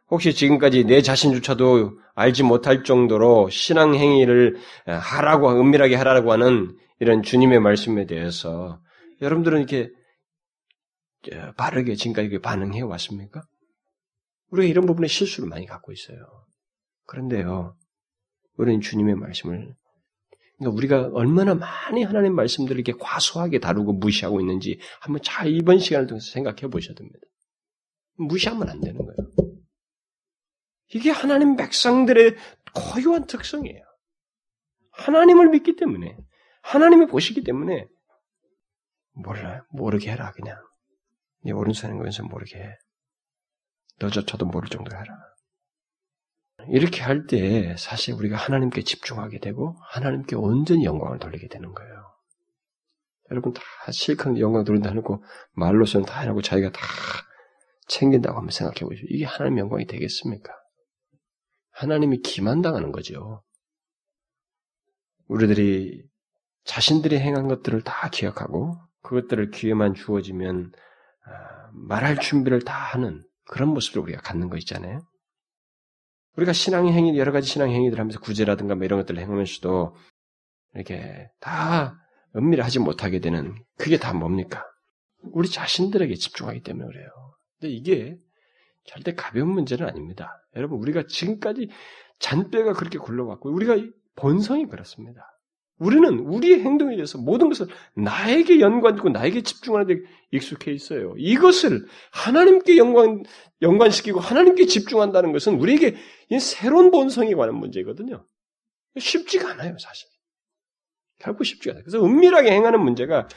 혹시 0.09 0.33
지금까지 0.33 0.85
내 0.85 1.01
자신조차도 1.01 1.99
알지 2.15 2.43
못할 2.43 2.83
정도로 2.83 3.49
신앙 3.49 3.93
행위를 3.93 4.57
하라고, 4.85 5.51
은밀하게 5.51 5.95
하라고 5.95 6.31
하는 6.31 6.75
이런 6.99 7.23
주님의 7.23 7.59
말씀에 7.59 8.05
대해서 8.05 8.81
여러분들은 9.21 9.59
이렇게 9.59 9.91
바르게 11.57 11.95
지금까지 11.95 12.39
반응해 12.39 12.81
왔습니까? 12.81 13.43
우리가 14.49 14.67
이런 14.67 14.85
부분에 14.85 15.07
실수를 15.07 15.47
많이 15.47 15.65
갖고 15.65 15.91
있어요. 15.91 16.17
그런데요, 17.05 17.75
우리는 18.59 18.81
주님의 18.81 19.15
말씀을 19.15 19.73
그러니까 20.57 20.75
우리가 20.75 21.09
얼마나 21.13 21.55
많이 21.55 22.03
하나님 22.03 22.35
말씀들을 22.35 22.77
이렇게 22.77 22.91
과소하게 22.99 23.59
다루고 23.59 23.93
무시하고 23.93 24.41
있는지 24.41 24.79
한번 24.99 25.21
잘 25.23 25.47
이번 25.47 25.79
시간을 25.79 26.07
통해서 26.07 26.29
생각해 26.31 26.67
보셔야 26.67 26.93
됩니다. 26.93 27.19
무시하면 28.17 28.69
안 28.69 28.81
되는 28.81 28.99
거예요. 28.99 29.15
이게 30.93 31.09
하나님 31.09 31.55
백성들의 31.55 32.35
고유한 32.75 33.27
특성이에요. 33.27 33.81
하나님을 34.91 35.49
믿기 35.49 35.77
때문에, 35.77 36.17
하나님을 36.63 37.07
보시기 37.07 37.43
때문에, 37.43 37.87
몰라, 39.13 39.65
모르게 39.69 40.11
해라, 40.11 40.33
그냥. 40.33 40.57
네 41.45 41.53
오른손에 41.53 41.97
왼손 41.97 42.27
모르게 42.27 42.57
해. 42.57 42.77
너조차도 43.99 44.47
모를 44.47 44.67
정도로 44.67 44.97
해라. 44.97 45.28
이렇게 46.67 47.01
할 47.01 47.25
때 47.25 47.75
사실 47.77 48.13
우리가 48.15 48.35
하나님께 48.37 48.83
집중하게 48.83 49.39
되고 49.39 49.75
하나님께 49.91 50.35
온전히 50.35 50.85
영광을 50.85 51.19
돌리게 51.19 51.47
되는 51.47 51.73
거예요. 51.73 52.09
여러분 53.31 53.53
다 53.53 53.61
실컷 53.91 54.37
영광 54.39 54.63
돌린다 54.63 54.89
해놓고 54.89 55.23
말로서는 55.53 56.05
다 56.05 56.19
해놓고 56.21 56.41
자기가 56.41 56.71
다 56.71 56.79
챙긴다고 57.87 58.37
한번 58.37 58.51
생각해 58.51 58.79
보시죠. 58.81 59.05
이게 59.09 59.25
하나님 59.25 59.59
영광이 59.59 59.85
되겠습니까? 59.85 60.53
하나님이 61.71 62.21
기만당하는 62.21 62.91
거죠. 62.91 63.43
우리들이 65.27 66.03
자신들이 66.65 67.19
행한 67.19 67.47
것들을 67.47 67.81
다 67.83 68.09
기억하고 68.09 68.75
그것들을 69.01 69.51
기회만 69.51 69.93
주어지면 69.93 70.71
아, 71.25 71.69
말할 71.73 72.19
준비를 72.19 72.63
다 72.63 72.73
하는 72.73 73.23
그런 73.45 73.69
모습을 73.69 74.01
우리가 74.01 74.21
갖는 74.21 74.49
거 74.49 74.57
있잖아요. 74.57 75.01
우리가 76.37 76.53
신앙의 76.53 76.93
행위, 76.93 77.17
여러 77.17 77.31
가지 77.31 77.49
신앙 77.49 77.69
행위들 77.69 77.99
하면서 77.99 78.19
구제라든가 78.19 78.75
뭐 78.75 78.85
이런 78.85 78.99
것들을 78.99 79.21
행하면서도 79.21 79.95
이렇게 80.75 81.29
다 81.39 81.97
은밀하지 82.35 82.79
못하게 82.79 83.19
되는 83.19 83.55
그게 83.77 83.97
다 83.97 84.13
뭡니까? 84.13 84.65
우리 85.33 85.49
자신들에게 85.49 86.13
집중하기 86.15 86.61
때문에 86.63 86.87
그래요. 86.87 87.09
근데 87.59 87.73
이게 87.73 88.17
절대 88.85 89.13
가벼운 89.13 89.49
문제는 89.49 89.87
아닙니다. 89.87 90.41
여러분, 90.55 90.79
우리가 90.79 91.03
지금까지 91.07 91.69
잔뼈가 92.19 92.73
그렇게 92.73 92.97
굴러왔고, 92.97 93.51
우리가 93.51 93.75
본성이 94.15 94.65
그렇습니다. 94.65 95.28
우리는 95.79 96.19
우리의 96.19 96.59
행동에 96.61 96.95
대해서 96.95 97.17
모든 97.17 97.49
것을 97.49 97.67
나에게 97.95 98.59
연관되고 98.59 99.09
나에게 99.09 99.41
집중하는 99.41 99.87
데 99.87 100.01
익숙해 100.31 100.71
있어요. 100.71 101.15
이것을 101.17 101.87
하나님께 102.11 102.77
연관, 102.77 103.23
연관시키고 103.61 104.19
하나님께 104.19 104.65
집중한다는 104.65 105.31
것은 105.31 105.55
우리에게 105.55 105.95
새로운 106.39 106.91
본성에 106.91 107.33
관한 107.33 107.55
문제거든요. 107.55 108.25
쉽지가 108.97 109.51
않아요, 109.51 109.77
사실. 109.79 110.07
결국 111.17 111.45
쉽지가 111.45 111.73
않아요. 111.73 111.83
그래서 111.83 112.05
은밀하게 112.05 112.51
행하는 112.51 112.81
문제가 112.81 113.27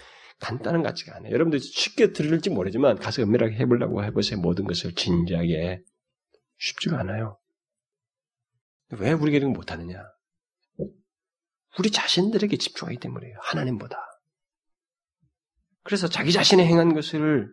간단한 0.40 0.82
것 0.82 0.88
같지가 0.88 1.16
않아요. 1.16 1.32
여러분들 1.32 1.60
쉽게 1.60 2.12
들을지 2.12 2.50
모르지만 2.50 2.96
가서 2.98 3.22
은밀하게 3.22 3.54
해보려고 3.54 4.02
해보세요. 4.02 4.40
모든 4.40 4.64
것을 4.64 4.94
진지하게. 4.94 5.82
쉽지가 6.58 6.98
않아요. 7.00 7.38
왜걸 8.90 9.30
못하느냐? 9.48 10.02
우리 11.78 11.90
자신들에게 11.90 12.56
집중하기 12.56 12.98
때문이에요. 12.98 13.36
하나님보다. 13.40 13.96
그래서 15.84 16.08
자기 16.08 16.32
자신이 16.32 16.64
행한 16.64 16.94
것을 16.94 17.48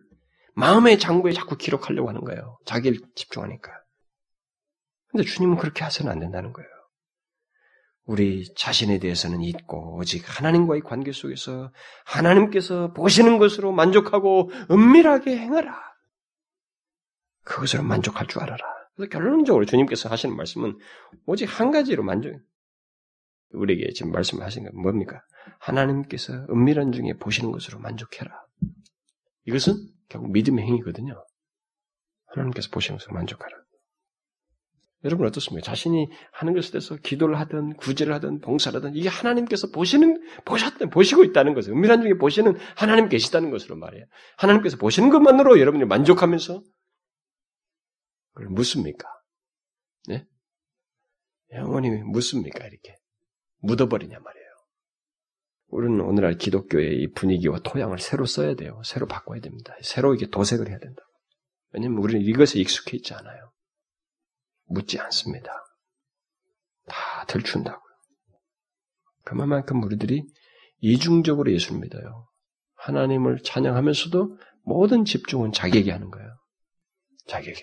마음의 0.54 0.98
장부에 0.98 1.32
자꾸 1.32 1.56
기록하려고 1.56 2.08
하는 2.08 2.20
거예요. 2.22 2.58
자기를 2.66 3.00
집중하니까. 3.14 3.72
근데 5.08 5.24
주님은 5.24 5.56
그렇게 5.56 5.84
해서는 5.84 6.12
안 6.12 6.20
된다는 6.20 6.52
거예요. 6.52 6.68
우리 8.04 8.44
자신에 8.54 8.98
대해서는 8.98 9.40
잊고 9.40 9.96
오직 9.96 10.24
하나님과의 10.26 10.82
관계 10.82 11.12
속에서 11.12 11.72
하나님께서 12.04 12.92
보시는 12.92 13.38
것으로 13.38 13.72
만족하고 13.72 14.50
은밀하게 14.70 15.36
행하라. 15.36 15.90
그것으로 17.44 17.82
만족할 17.82 18.26
줄 18.26 18.42
알아라. 18.42 18.64
그래서 18.96 19.10
결론적으로 19.10 19.64
주님께서 19.64 20.08
하시는 20.08 20.36
말씀은 20.36 20.78
오직 21.26 21.46
한 21.46 21.70
가지로 21.70 22.02
만족, 22.02 22.40
우리에게 23.52 23.92
지금 23.92 24.12
말씀하신 24.12 24.64
건 24.64 24.82
뭡니까? 24.82 25.22
하나님께서 25.58 26.46
은밀한 26.50 26.92
중에 26.92 27.14
보시는 27.18 27.50
것으로 27.52 27.78
만족해라. 27.78 28.30
이것은 29.44 29.74
결국 30.08 30.32
믿음의 30.32 30.64
행위거든요. 30.64 31.24
하나님께서 32.26 32.68
보시는 32.70 32.98
것으로 32.98 33.14
만족하라. 33.14 33.56
여러분 35.04 35.26
어떻습니까? 35.26 35.64
자신이 35.64 36.08
하는 36.32 36.52
것에 36.52 36.72
대해서 36.72 36.96
기도를 36.96 37.38
하든 37.40 37.76
구제를 37.76 38.12
하든 38.14 38.40
봉사를 38.40 38.76
하든 38.76 38.94
이게 38.94 39.08
하나님께서 39.08 39.70
보시는 39.70 40.22
보셨든 40.44 40.90
보시고 40.90 41.24
있다는 41.24 41.54
것을 41.54 41.72
은밀한 41.72 42.02
중에 42.02 42.14
보시는 42.14 42.56
하나님 42.76 43.08
계시다는 43.08 43.50
것으로 43.50 43.76
말이에요. 43.76 44.04
하나님께서 44.36 44.76
보시는 44.76 45.08
것만으로 45.08 45.58
여러분이 45.58 45.86
만족하면서 45.86 46.62
그걸 48.34 48.48
묻습니까? 48.50 49.08
네? 50.06 50.26
영원히 51.54 51.88
묻습니까? 51.90 52.66
이렇게 52.66 52.94
묻어버리냐 53.60 54.18
말이에요. 54.18 54.50
우리는 55.68 56.00
오늘날 56.00 56.36
기독교의 56.36 57.00
이 57.00 57.12
분위기와 57.12 57.60
토양을 57.60 57.98
새로 57.98 58.26
써야 58.26 58.54
돼요. 58.54 58.82
새로 58.84 59.06
바꿔야 59.06 59.40
됩니다. 59.40 59.74
새로 59.82 60.14
이게 60.14 60.26
도색을 60.28 60.68
해야 60.68 60.78
된다. 60.78 61.02
왜냐면 61.72 61.98
우리는 61.98 62.20
이것에 62.22 62.58
익숙해 62.58 62.96
있지 62.96 63.14
않아요. 63.14 63.52
묻지 64.66 64.98
않습니다. 64.98 65.52
다 66.86 67.24
들춘다고요. 67.26 67.90
그만큼 69.24 69.82
우리들이 69.82 70.24
이중적으로 70.80 71.52
예수를 71.52 71.80
믿어요. 71.80 72.28
하나님을 72.74 73.42
찬양하면서도 73.44 74.38
모든 74.64 75.04
집중은 75.04 75.52
자기에게 75.52 75.92
하는 75.92 76.10
거예요. 76.10 76.36
자기에게. 77.26 77.62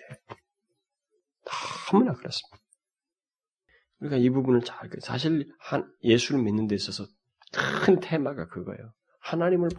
너무나 1.91 2.13
그렇습니다. 2.13 2.57
우리가 3.99 4.17
이 4.17 4.29
부분을 4.29 4.61
잘, 4.61 4.89
사실 4.99 5.51
한, 5.59 5.91
예수를 6.03 6.41
믿는 6.41 6.67
데 6.67 6.75
있어서 6.75 7.05
큰 7.83 7.99
테마가 7.99 8.47
그거예요. 8.47 8.93
하나님을 9.19 9.69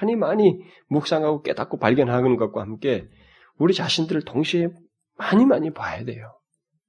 많이 0.00 0.16
많이 0.16 0.64
묵상하고 0.88 1.42
깨닫고 1.42 1.78
발견하는 1.78 2.36
것과 2.36 2.62
함께 2.62 3.08
우리 3.56 3.74
자신들을 3.74 4.22
동시에 4.22 4.68
많이 5.16 5.44
많이 5.44 5.72
봐야 5.72 6.04
돼요. 6.04 6.38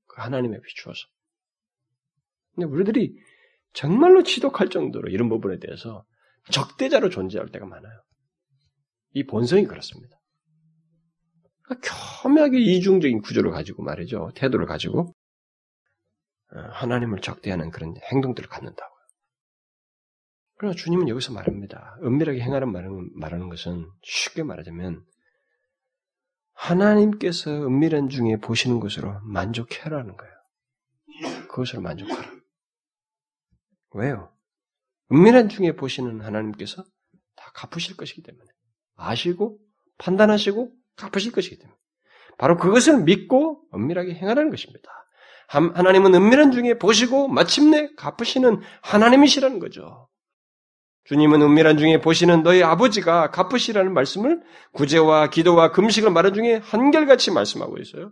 그 0.08 0.22
하나님에 0.22 0.60
비추어서. 0.62 1.00
근데 2.56 2.68
우리들이 2.68 3.16
정말로 3.74 4.24
지독할 4.24 4.70
정도로 4.70 5.10
이런 5.10 5.30
부분에 5.30 5.58
대해서 5.60 6.06
적대자로 6.52 7.10
존재할 7.10 7.50
때가 7.50 7.66
많아요. 7.66 8.04
이 9.14 9.26
본성이 9.26 9.66
그렇습니다. 9.66 10.20
그러니까 11.64 11.90
교묘하게 12.24 12.60
이중적인 12.60 13.22
구조를 13.22 13.52
가지고 13.52 13.84
말이죠. 13.84 14.32
태도를 14.36 14.66
가지고 14.66 15.00
어, 15.02 15.23
하나님을 16.54 17.20
적대하는 17.22 17.72
그런 17.72 17.96
행동들을 18.12 18.50
갖는다고요. 18.50 18.94
그러나 20.58 20.76
주님은 20.76 21.10
여기서 21.10 21.34
말합니다. 21.34 21.98
은밀하게 22.04 22.40
행하는 22.40 22.72
말하는, 22.72 23.10
말하는 23.16 23.50
것은 23.50 23.90
쉽게 24.02 24.44
말하자면 24.44 25.04
하나님께서 26.54 27.52
은밀한 27.52 28.10
중에 28.10 28.38
보시는 28.38 28.80
것으로 28.80 29.20
만족해라는 29.24 30.16
거예요. 30.16 30.34
그것으로 31.48 31.82
만족하라. 31.82 32.32
왜요? 33.92 34.34
은밀한 35.12 35.50
중에 35.50 35.76
보시는 35.76 36.22
하나님께서 36.22 36.84
다 37.36 37.52
갚으실 37.54 37.98
것이기 37.98 38.24
때문에 38.24 38.46
아시고 38.96 39.60
판단하시고 39.98 40.72
갚으실 40.96 41.32
것이기 41.32 41.60
때문에 41.60 41.78
바로 42.38 42.58
그것을 42.58 43.04
믿고 43.04 43.68
은밀하게 43.74 44.16
행하라는 44.16 44.50
것입니다. 44.50 44.90
하나님은 45.60 46.16
은밀한 46.16 46.52
중에 46.52 46.78
보시고 46.80 47.28
마침내 47.28 47.90
갚으시는 47.96 48.62
하나님이시라는 48.82 49.60
거죠. 49.60 50.08
주님은 51.06 51.42
은밀한 51.42 51.78
중에 51.78 52.00
보시는 52.00 52.44
너희 52.44 52.64
아버지가 52.64 53.30
갚으시라는 53.32 53.94
말씀을 53.94 54.42
구제와 54.72 55.30
기도와 55.30 55.72
금식을 55.72 56.10
말한 56.12 56.34
중에 56.34 56.62
한결같이 56.64 57.32
말씀하고 57.32 57.78
있어요. 57.78 58.12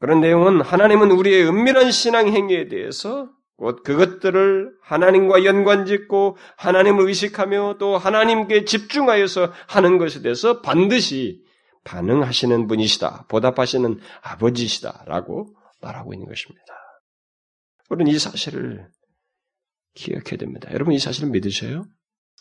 그런 0.00 0.20
내용은 0.20 0.60
하나님은 0.60 1.10
우리의 1.10 1.46
은밀한 1.46 1.90
신앙 1.90 2.28
행위에 2.28 2.68
대해서 2.68 3.30
곧 3.56 3.82
그것들을 3.84 4.72
하나님과 4.82 5.44
연관짓고 5.44 6.36
하나님을 6.56 7.06
의식하며 7.06 7.76
또 7.78 7.96
하나님께 7.96 8.64
집중하여서 8.64 9.52
하는 9.68 9.98
것에 9.98 10.22
대해서 10.22 10.60
반드시 10.60 11.42
반응하시는 11.84 12.66
분이시다. 12.66 13.26
보답하시는 13.28 14.00
아버지시다라고 14.22 15.54
말하고 15.84 16.14
있는 16.14 16.26
것입니다. 16.26 16.64
우리는 17.90 18.10
이 18.10 18.18
사실을 18.18 18.88
기억해야 19.94 20.36
됩니다. 20.38 20.72
여러분 20.72 20.94
이 20.94 20.98
사실을 20.98 21.30
믿으셔요? 21.30 21.84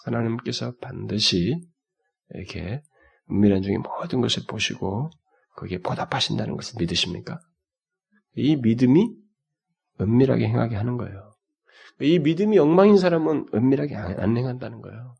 하나님께서 0.05 0.73
반드시 0.81 1.61
이렇게 2.31 2.81
은밀한 3.29 3.61
중에 3.61 3.77
모든 3.77 4.21
것을 4.21 4.43
보시고 4.47 5.11
거기에 5.55 5.79
보답하신다는 5.79 6.55
것을 6.55 6.75
믿으십니까? 6.79 7.39
이 8.35 8.55
믿음이 8.55 9.15
은밀하게 10.01 10.47
행하게 10.47 10.75
하는 10.75 10.97
거예요. 10.97 11.35
이 12.01 12.19
믿음이 12.19 12.57
엉망인 12.57 12.97
사람은 12.97 13.47
은밀하게 13.53 13.95
안 13.95 14.35
행한다는 14.35 14.81
거예요. 14.81 15.15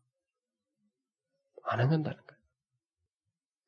안 1.64 1.80
행한다는. 1.80 2.23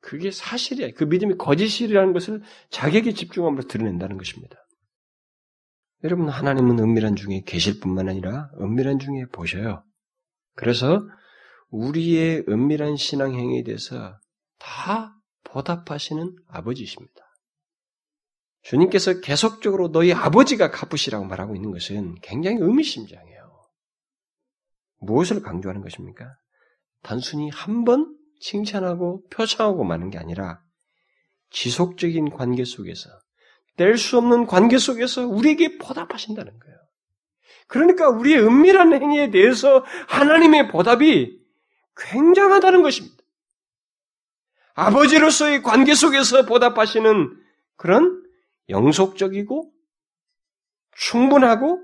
그게 0.06 0.30
사실이야. 0.30 0.90
그 0.96 1.02
믿음이 1.02 1.34
거짓이라는 1.36 2.12
것을 2.12 2.40
자격에 2.70 3.12
집중함으로 3.12 3.66
드러낸다는 3.66 4.16
것입니다. 4.16 4.56
여러분, 6.04 6.28
하나님은 6.28 6.78
은밀한 6.78 7.16
중에 7.16 7.42
계실 7.44 7.80
뿐만 7.80 8.08
아니라 8.08 8.48
은밀한 8.60 9.00
중에 9.00 9.26
보셔요. 9.32 9.82
그래서 10.54 11.00
우리의 11.70 12.44
은밀한 12.48 12.96
신앙 12.96 13.34
행위에 13.34 13.64
대해서 13.64 14.16
다 14.60 15.16
보답하시는 15.42 16.36
아버지십니다. 16.46 17.14
주님께서 18.62 19.20
계속적으로 19.20 19.90
너희 19.90 20.12
아버지가 20.12 20.70
갚으시라고 20.70 21.24
말하고 21.24 21.56
있는 21.56 21.72
것은 21.72 22.14
굉장히 22.22 22.58
의미심장해요. 22.60 23.66
무엇을 25.00 25.42
강조하는 25.42 25.82
것입니까? 25.82 26.36
단순히 27.02 27.50
한 27.50 27.84
번 27.84 28.15
칭찬하고 28.40 29.26
표창하고 29.30 29.84
마는 29.84 30.10
게 30.10 30.18
아니라 30.18 30.60
지속적인 31.50 32.30
관계 32.30 32.64
속에서 32.64 33.08
뗄 33.76 33.98
수 33.98 34.18
없는 34.18 34.46
관계 34.46 34.78
속에서 34.78 35.26
우리에게 35.26 35.78
보답하신다는 35.78 36.58
거예요. 36.58 36.76
그러니까 37.68 38.08
우리의 38.08 38.40
은밀한 38.40 38.92
행위에 38.92 39.30
대해서 39.30 39.84
하나님의 40.08 40.68
보답이 40.68 41.38
굉장하다는 41.96 42.82
것입니다. 42.82 43.16
아버지로서의 44.74 45.62
관계 45.62 45.94
속에서 45.94 46.44
보답하시는 46.44 47.42
그런 47.76 48.22
영속적이고 48.68 49.72
충분하고 50.92 51.82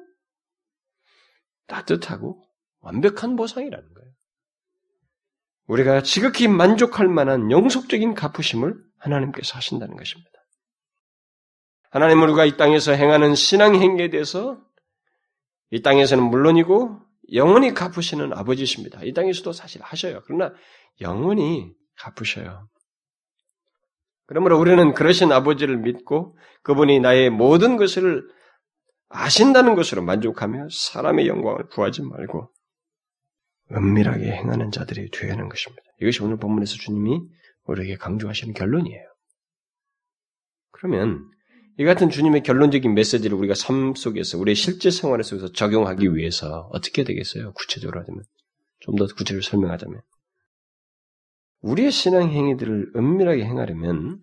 따뜻하고 1.66 2.42
완벽한 2.80 3.36
보상이라는 3.36 3.94
거예요. 3.94 4.11
우리가 5.66 6.02
지극히 6.02 6.48
만족할 6.48 7.08
만한 7.08 7.50
영속적인 7.50 8.14
갚으심을 8.14 8.74
하나님께서 8.98 9.56
하신다는 9.56 9.96
것입니다. 9.96 10.30
하나님은 11.90 12.24
우리가 12.24 12.44
이 12.44 12.56
땅에서 12.56 12.92
행하는 12.92 13.34
신앙 13.34 13.74
행위에 13.74 14.10
대해서 14.10 14.58
이 15.70 15.82
땅에서는 15.82 16.24
물론이고 16.24 17.00
영원히 17.34 17.74
갚으시는 17.74 18.32
아버지십니다. 18.32 19.00
이 19.04 19.12
땅에서도 19.12 19.52
사실 19.52 19.82
하셔요. 19.82 20.20
그러나 20.26 20.52
영원히 21.00 21.72
갚으셔요. 21.96 22.68
그러므로 24.26 24.58
우리는 24.58 24.94
그러신 24.94 25.32
아버지를 25.32 25.78
믿고 25.78 26.36
그분이 26.62 27.00
나의 27.00 27.30
모든 27.30 27.76
것을 27.76 28.26
아신다는 29.08 29.74
것으로 29.74 30.02
만족하며 30.02 30.68
사람의 30.70 31.28
영광을 31.28 31.68
구하지 31.68 32.02
말고 32.02 32.50
은밀하게 33.70 34.30
행하는 34.32 34.70
자들이 34.70 35.10
되야 35.10 35.32
하는 35.32 35.48
것입니다. 35.48 35.82
이것이 36.00 36.22
오늘 36.22 36.36
본문에서 36.38 36.74
주님이 36.76 37.20
우리에게 37.64 37.96
강조하시는 37.96 38.54
결론이에요. 38.54 39.06
그러면 40.72 41.30
이 41.78 41.84
같은 41.84 42.10
주님의 42.10 42.42
결론적인 42.42 42.92
메시지를 42.92 43.36
우리가 43.38 43.54
삶 43.54 43.94
속에서 43.94 44.38
우리의 44.38 44.54
실제 44.56 44.90
생활 44.90 45.22
속에서 45.22 45.52
적용하기 45.52 46.14
위해서 46.14 46.68
어떻게 46.72 47.04
되겠어요? 47.04 47.52
구체적으로 47.52 48.00
하자면 48.00 48.24
좀 48.80 48.96
더 48.96 49.06
구체적으로 49.06 49.42
설명하자면 49.42 50.00
우리의 51.60 51.92
신앙 51.92 52.30
행위들을 52.30 52.92
은밀하게 52.96 53.44
행하려면 53.44 54.18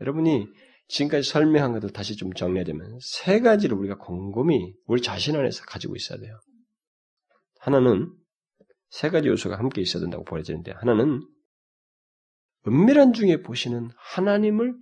여러분이 0.00 0.46
지금까지 0.88 1.28
설명한 1.28 1.72
것들 1.72 1.90
다시 1.90 2.16
좀 2.16 2.32
정리하자면 2.32 2.98
세 3.02 3.40
가지를 3.40 3.76
우리가 3.76 3.96
곰곰이 3.98 4.74
우리 4.86 5.02
자신 5.02 5.36
안에서 5.36 5.64
가지고 5.64 5.96
있어야 5.96 6.18
돼요. 6.18 6.38
하나는 7.60 8.12
세 8.88 9.10
가지 9.10 9.28
요소가 9.28 9.58
함께 9.58 9.80
있어야 9.80 10.00
된다고 10.00 10.24
보여지는데 10.24 10.72
하나는 10.72 11.20
은밀한 12.66 13.12
중에 13.12 13.42
보시는 13.42 13.90
하나님을 13.96 14.74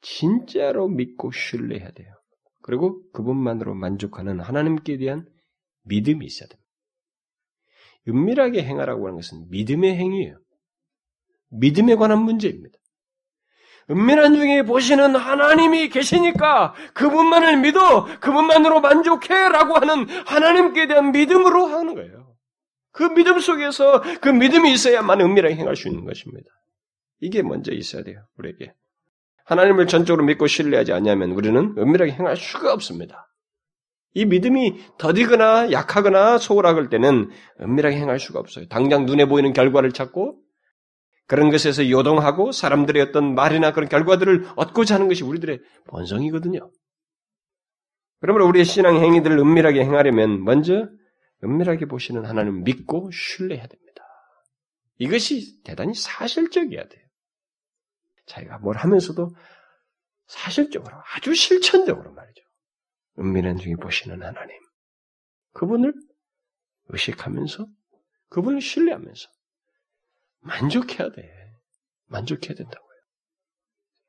진짜로 0.00 0.88
믿고 0.88 1.32
신뢰해야 1.32 1.90
돼요. 1.90 2.14
그리고 2.62 3.02
그분만으로 3.12 3.74
만족하는 3.74 4.40
하나님께 4.40 4.98
대한 4.98 5.26
믿음이 5.84 6.24
있어야 6.24 6.48
됩니다. 6.48 6.68
은밀하게 8.08 8.62
행하라고 8.62 9.06
하는 9.06 9.16
것은 9.16 9.48
믿음의 9.50 9.96
행위예요. 9.96 10.38
믿음에 11.50 11.94
관한 11.96 12.22
문제입니다. 12.22 12.78
은밀한 13.90 14.34
중에 14.34 14.62
보시는 14.64 15.16
하나님이 15.16 15.88
계시니까 15.88 16.74
그분만을 16.92 17.58
믿어 17.58 18.04
그분만으로 18.20 18.80
만족해라고 18.80 19.76
하는 19.76 20.08
하나님께 20.26 20.88
대한 20.88 21.12
믿음으로 21.12 21.66
하는 21.66 21.94
거예요. 21.94 22.17
그 22.98 23.04
믿음 23.14 23.38
속에서 23.38 24.02
그 24.20 24.28
믿음이 24.28 24.72
있어야만 24.72 25.20
은밀하게 25.20 25.54
행할 25.54 25.76
수 25.76 25.86
있는 25.86 26.04
것입니다. 26.04 26.50
이게 27.20 27.42
먼저 27.42 27.70
있어야 27.72 28.02
돼요. 28.02 28.26
우리에게 28.38 28.74
하나님을 29.44 29.86
전적으로 29.86 30.26
믿고 30.26 30.48
신뢰하지 30.48 30.92
않냐면 30.92 31.30
우리는 31.30 31.76
은밀하게 31.78 32.10
행할 32.10 32.36
수가 32.36 32.72
없습니다. 32.72 33.32
이 34.14 34.24
믿음이 34.24 34.80
더디거나 34.98 35.70
약하거나 35.70 36.38
소홀할 36.38 36.88
때는 36.88 37.30
은밀하게 37.60 37.94
행할 37.94 38.18
수가 38.18 38.40
없어요. 38.40 38.66
당장 38.66 39.06
눈에 39.06 39.26
보이는 39.26 39.52
결과를 39.52 39.92
찾고 39.92 40.40
그런 41.28 41.50
것에서 41.50 41.88
요동하고 41.88 42.50
사람들의 42.50 43.00
어떤 43.00 43.36
말이나 43.36 43.72
그런 43.72 43.88
결과들을 43.88 44.48
얻고자 44.56 44.96
하는 44.96 45.06
것이 45.06 45.22
우리들의 45.22 45.60
본성이거든요. 45.86 46.68
그러므로 48.20 48.48
우리의 48.48 48.64
신앙 48.64 48.96
행위들을 48.96 49.38
은밀하게 49.38 49.84
행하려면 49.84 50.42
먼저 50.42 50.88
은밀하게 51.44 51.86
보시는 51.86 52.24
하나님을 52.24 52.62
믿고 52.62 53.10
신뢰해야 53.10 53.66
됩니다. 53.66 54.04
이것이 54.98 55.62
대단히 55.62 55.94
사실적이어야 55.94 56.88
돼요. 56.88 57.06
자기가 58.26 58.58
뭘 58.58 58.76
하면서도 58.76 59.34
사실적으로 60.26 60.96
아주 61.14 61.34
실천적으로 61.34 62.12
말이죠. 62.12 62.42
은밀한 63.18 63.58
중에 63.58 63.74
보시는 63.76 64.22
하나님. 64.22 64.56
그분을 65.52 65.94
의식하면서 66.88 67.66
그분을 68.28 68.60
신뢰하면서 68.60 69.28
만족해야 70.40 71.10
돼. 71.10 71.30
만족해야 72.06 72.54
된다고요. 72.54 72.98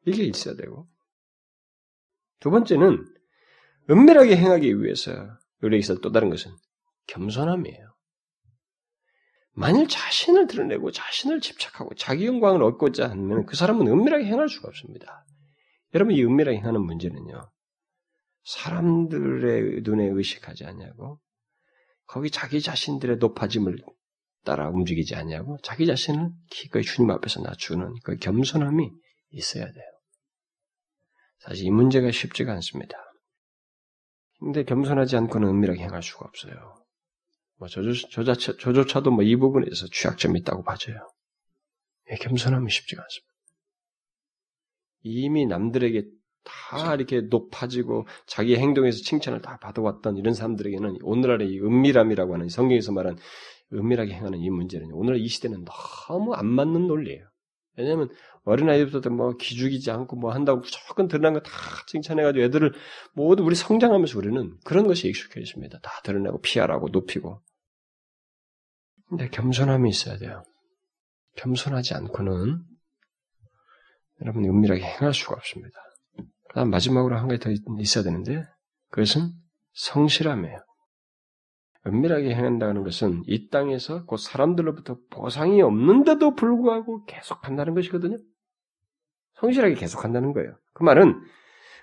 이게 0.05 0.23
있어야 0.23 0.55
되고. 0.55 0.87
두 2.39 2.51
번째는 2.51 3.05
은밀하게 3.89 4.37
행하기 4.37 4.81
위해서 4.81 5.11
우리에게 5.61 5.79
있어 5.79 5.95
또 5.99 6.11
다른 6.11 6.29
것은 6.29 6.51
겸손함이에요. 7.09 7.89
만일 9.53 9.87
자신을 9.87 10.47
드러내고 10.47 10.91
자신을 10.91 11.41
집착하고 11.41 11.93
자기 11.95 12.25
영광을 12.25 12.63
얻고자 12.63 13.09
하면 13.09 13.45
그 13.45 13.55
사람은 13.55 13.87
은밀하게 13.87 14.25
행할 14.25 14.47
수가 14.47 14.69
없습니다. 14.69 15.25
여러분 15.93 16.15
이 16.15 16.23
은밀하게 16.23 16.57
행하는 16.57 16.81
문제는요. 16.81 17.51
사람들의 18.43 19.81
눈에 19.81 20.05
의식하지 20.05 20.65
않냐고 20.65 21.19
거기 22.05 22.31
자기 22.31 22.61
자신들의 22.61 23.17
높아짐을 23.17 23.77
따라 24.45 24.69
움직이지 24.69 25.15
않냐고 25.15 25.57
자기 25.61 25.85
자신을 25.85 26.29
기꺼이 26.49 26.83
주님 26.83 27.11
앞에서 27.11 27.41
낮추는 27.41 27.95
그 28.03 28.15
겸손함이 28.15 28.89
있어야 29.31 29.65
돼요. 29.65 29.85
사실 31.39 31.65
이 31.65 31.69
문제가 31.69 32.11
쉽지가 32.11 32.53
않습니다. 32.53 32.97
근데 34.39 34.63
겸손하지 34.63 35.17
않고는 35.17 35.49
은밀하게 35.49 35.81
행할 35.81 36.01
수가 36.01 36.25
없어요. 36.25 36.78
뭐 37.59 37.67
저조, 37.67 37.93
저자체, 37.93 38.57
저조차도 38.57 39.11
뭐 39.11 39.23
이 39.23 39.35
부분에서 39.35 39.87
취약점이 39.91 40.39
있다고 40.41 40.63
봐져요. 40.63 40.97
예, 42.11 42.15
겸손함이 42.15 42.71
쉽지가 42.71 43.01
않습니다. 43.03 43.29
이미 45.03 45.45
남들에게 45.45 46.03
다 46.43 46.95
이렇게 46.95 47.21
높아지고 47.21 48.07
자기 48.25 48.55
행동에서 48.55 48.99
칭찬을 49.03 49.41
다 49.41 49.57
받아왔던 49.61 50.17
이런 50.17 50.33
사람들에게는 50.33 50.99
오늘날의 51.03 51.49
이 51.49 51.59
은밀함이라고 51.59 52.33
하는 52.33 52.49
성경에서 52.49 52.91
말한 52.93 53.17
은밀하게 53.73 54.13
행하는 54.13 54.39
이 54.39 54.49
문제는 54.49 54.89
오늘 54.93 55.19
이 55.19 55.27
시대는 55.27 55.65
너무 55.65 56.33
안 56.33 56.47
맞는 56.47 56.87
논리예요. 56.87 57.27
왜냐하면 57.77 58.09
어린아이들부터 58.45 59.09
뭐 59.11 59.35
기죽이지 59.37 59.91
않고 59.91 60.15
뭐 60.15 60.31
한다고 60.33 60.61
무조건 60.61 61.07
드러난 61.07 61.33
거 61.33 61.41
다 61.41 61.51
칭찬해가지고 61.87 62.43
애들을 62.45 62.73
모두 63.13 63.43
우리 63.43 63.55
성장하면서 63.55 64.17
우리는 64.17 64.57
그런 64.63 64.87
것이 64.87 65.07
익숙해 65.07 65.39
있습니다. 65.41 65.79
다 65.81 65.91
드러내고 66.03 66.41
피하라고 66.41 66.89
높이고. 66.89 67.41
근데 69.09 69.27
겸손함이 69.29 69.89
있어야 69.89 70.17
돼요. 70.17 70.43
겸손하지 71.37 71.95
않고는 71.95 72.63
여러분 74.21 74.45
은밀하게 74.45 74.81
행할 74.81 75.13
수가 75.13 75.35
없습니다. 75.35 75.79
그다음 76.49 76.69
마지막으로 76.69 77.17
한 77.17 77.27
가지 77.27 77.39
더 77.39 77.49
있어야 77.79 78.03
되는데 78.03 78.45
그것은 78.89 79.31
성실함이에요. 79.73 80.57
은밀하게 81.87 82.35
행한다는 82.35 82.83
것은 82.83 83.23
이 83.25 83.49
땅에서 83.49 84.05
그 84.05 84.17
사람들로부터 84.17 84.97
보상이 85.09 85.61
없는데도 85.61 86.35
불구하고 86.35 87.05
계속한다는 87.05 87.73
것이거든요. 87.73 88.17
성실하게 89.39 89.75
계속한다는 89.75 90.33
거예요. 90.33 90.57
그 90.73 90.83
말은 90.83 91.21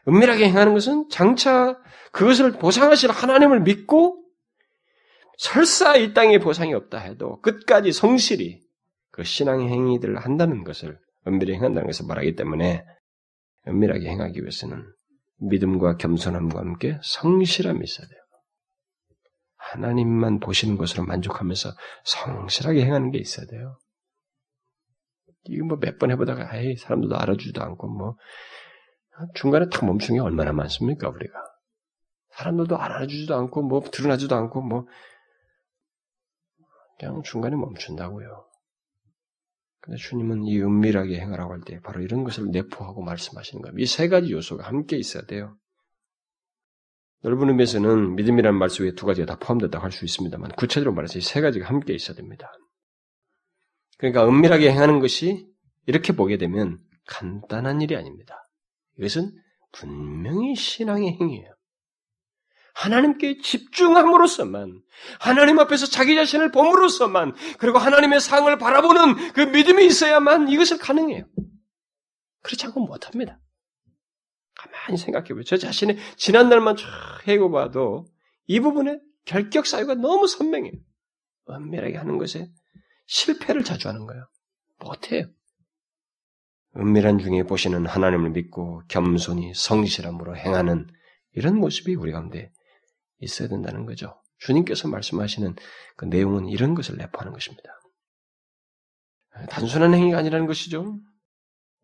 은밀하게 0.08 0.48
행하는 0.48 0.74
것은 0.74 1.08
장차 1.08 1.78
그것을 2.12 2.52
보상하실 2.52 3.10
하나님을 3.10 3.62
믿고 3.62 4.25
설사 5.36 5.96
이 5.96 6.14
땅에 6.14 6.38
보상이 6.38 6.74
없다 6.74 6.98
해도 6.98 7.40
끝까지 7.40 7.92
성실히 7.92 8.60
그 9.10 9.24
신앙 9.24 9.60
행위들을 9.62 10.16
한다는 10.18 10.64
것을 10.64 10.98
은밀히 11.26 11.54
행한다는 11.54 11.86
것을 11.86 12.06
말하기 12.06 12.36
때문에 12.36 12.84
은밀하게 13.68 14.08
행하기 14.08 14.40
위해서는 14.40 14.84
믿음과 15.38 15.96
겸손함과 15.96 16.60
함께 16.60 16.98
성실함이 17.02 17.80
있어야 17.82 18.06
돼요. 18.06 18.20
하나님만 19.56 20.38
보시는 20.40 20.76
것으로 20.76 21.04
만족하면서 21.04 21.70
성실하게 22.04 22.84
행하는 22.84 23.10
게 23.10 23.18
있어야 23.18 23.46
돼요. 23.46 23.78
이거 25.44 25.64
뭐 25.64 25.78
몇 25.78 25.98
번 25.98 26.10
해보다가 26.10 26.56
에이 26.56 26.76
사람들도 26.76 27.16
알아주지도 27.16 27.62
않고 27.62 27.88
뭐 27.88 28.16
중간에 29.34 29.66
탁 29.70 29.84
멈춘 29.84 30.14
게 30.16 30.20
얼마나 30.20 30.52
많습니까 30.52 31.08
우리가 31.08 31.32
사람들도 32.30 32.76
알아주지도 32.76 33.34
않고 33.34 33.62
뭐 33.62 33.80
드러나지도 33.80 34.34
않고 34.36 34.62
뭐 34.62 34.86
그냥 36.98 37.22
중간에 37.22 37.56
멈춘다고요. 37.56 38.46
근데 39.80 39.98
주님은 39.98 40.44
이 40.44 40.60
은밀하게 40.60 41.20
행하라고 41.20 41.52
할 41.52 41.60
때 41.64 41.80
바로 41.80 42.00
이런 42.02 42.24
것을 42.24 42.50
내포하고 42.50 43.02
말씀하시는 43.02 43.62
겁니다. 43.62 43.82
이 43.82 43.86
세 43.86 44.08
가지 44.08 44.32
요소가 44.32 44.66
함께 44.66 44.96
있어야 44.96 45.24
돼요. 45.26 45.56
넓은 47.22 47.48
의미에서는 47.48 48.14
믿음이라는 48.16 48.58
말 48.58 48.68
속에 48.70 48.92
두 48.94 49.06
가지가 49.06 49.26
다 49.26 49.38
포함된다고 49.38 49.82
할 49.84 49.92
수 49.92 50.04
있습니다만 50.04 50.52
구체적으로 50.56 50.94
말해서 50.94 51.18
이 51.18 51.22
세 51.22 51.40
가지가 51.40 51.66
함께 51.68 51.94
있어야 51.94 52.16
됩니다. 52.16 52.50
그러니까 53.98 54.26
은밀하게 54.28 54.70
행하는 54.72 55.00
것이 55.00 55.46
이렇게 55.86 56.12
보게 56.14 56.36
되면 56.36 56.78
간단한 57.06 57.80
일이 57.80 57.96
아닙니다. 57.96 58.36
이것은 58.98 59.32
분명히 59.72 60.54
신앙의 60.54 61.16
행위예요. 61.20 61.55
하나님께 62.76 63.38
집중함으로써만, 63.38 64.82
하나님 65.18 65.58
앞에서 65.58 65.86
자기 65.86 66.14
자신을 66.14 66.52
봄으로써만, 66.52 67.34
그리고 67.58 67.78
하나님의 67.78 68.20
상을 68.20 68.56
바라보는 68.58 69.32
그 69.32 69.40
믿음이 69.40 69.86
있어야만 69.86 70.48
이것을 70.48 70.76
가능해요. 70.78 71.24
그렇지 72.42 72.66
않고 72.66 72.80
못합니다. 72.80 73.40
가만히 74.54 74.98
생각해 74.98 75.28
보세요. 75.28 75.44
저 75.44 75.56
자신의 75.56 75.96
지난날만 76.16 76.76
쫙 76.76 76.86
해고 77.26 77.50
봐도 77.50 78.06
이 78.46 78.60
부분에 78.60 79.00
결격 79.24 79.66
사유가 79.66 79.94
너무 79.94 80.26
선명해요. 80.26 80.72
은밀하게 81.48 81.96
하는 81.96 82.18
것에 82.18 82.50
실패를 83.06 83.64
자주 83.64 83.88
하는 83.88 84.06
거예요. 84.06 84.28
못해요. 84.80 85.24
은밀한 86.76 87.18
중에 87.20 87.44
보시는 87.44 87.86
하나님을 87.86 88.30
믿고 88.30 88.82
겸손히 88.88 89.54
성실함으로 89.54 90.36
행하는 90.36 90.86
이런 91.32 91.56
모습이 91.56 91.94
우리 91.94 92.12
가운데 92.12 92.52
있어야 93.20 93.48
된다는 93.48 93.86
거죠. 93.86 94.20
주님께서 94.38 94.88
말씀하시는 94.88 95.54
그 95.96 96.04
내용은 96.04 96.46
이런 96.46 96.74
것을 96.74 96.96
내포하는 96.96 97.32
것입니다. 97.32 97.70
단순한 99.50 99.94
행위가 99.94 100.18
아니라는 100.18 100.46
것이죠. 100.46 100.98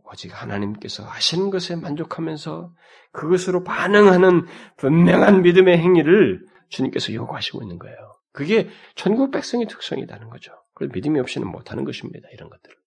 오직 0.04 0.30
하나님께서 0.40 1.04
하시는 1.04 1.50
것에 1.50 1.76
만족하면서 1.76 2.74
그것으로 3.12 3.64
반응하는 3.64 4.46
분명한 4.76 5.42
믿음의 5.42 5.78
행위를 5.78 6.46
주님께서 6.68 7.12
요구하시고 7.14 7.62
있는 7.62 7.78
거예요. 7.78 7.96
그게 8.32 8.68
천국 8.94 9.30
백성의 9.30 9.66
특성이라는 9.66 10.30
거죠. 10.30 10.52
그걸 10.74 10.88
믿음이 10.94 11.20
없이는 11.20 11.46
못하는 11.46 11.84
것입니다. 11.84 12.28
이런 12.32 12.48
것들을. 12.48 12.81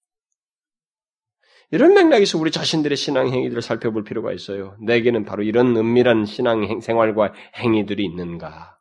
이런 1.72 1.94
맥락에서 1.94 2.38
우리 2.38 2.52
자신들의 2.52 2.96
신앙 2.96 3.28
행위들을 3.28 3.62
살펴볼 3.62 4.04
필요가 4.04 4.32
있어요. 4.32 4.76
내게는 4.82 5.26
바로 5.26 5.44
이런 5.44 5.76
은밀한 5.76 6.26
신앙 6.26 6.80
생활과 6.80 7.34
행위들이 7.58 8.04
있는가? 8.06 8.78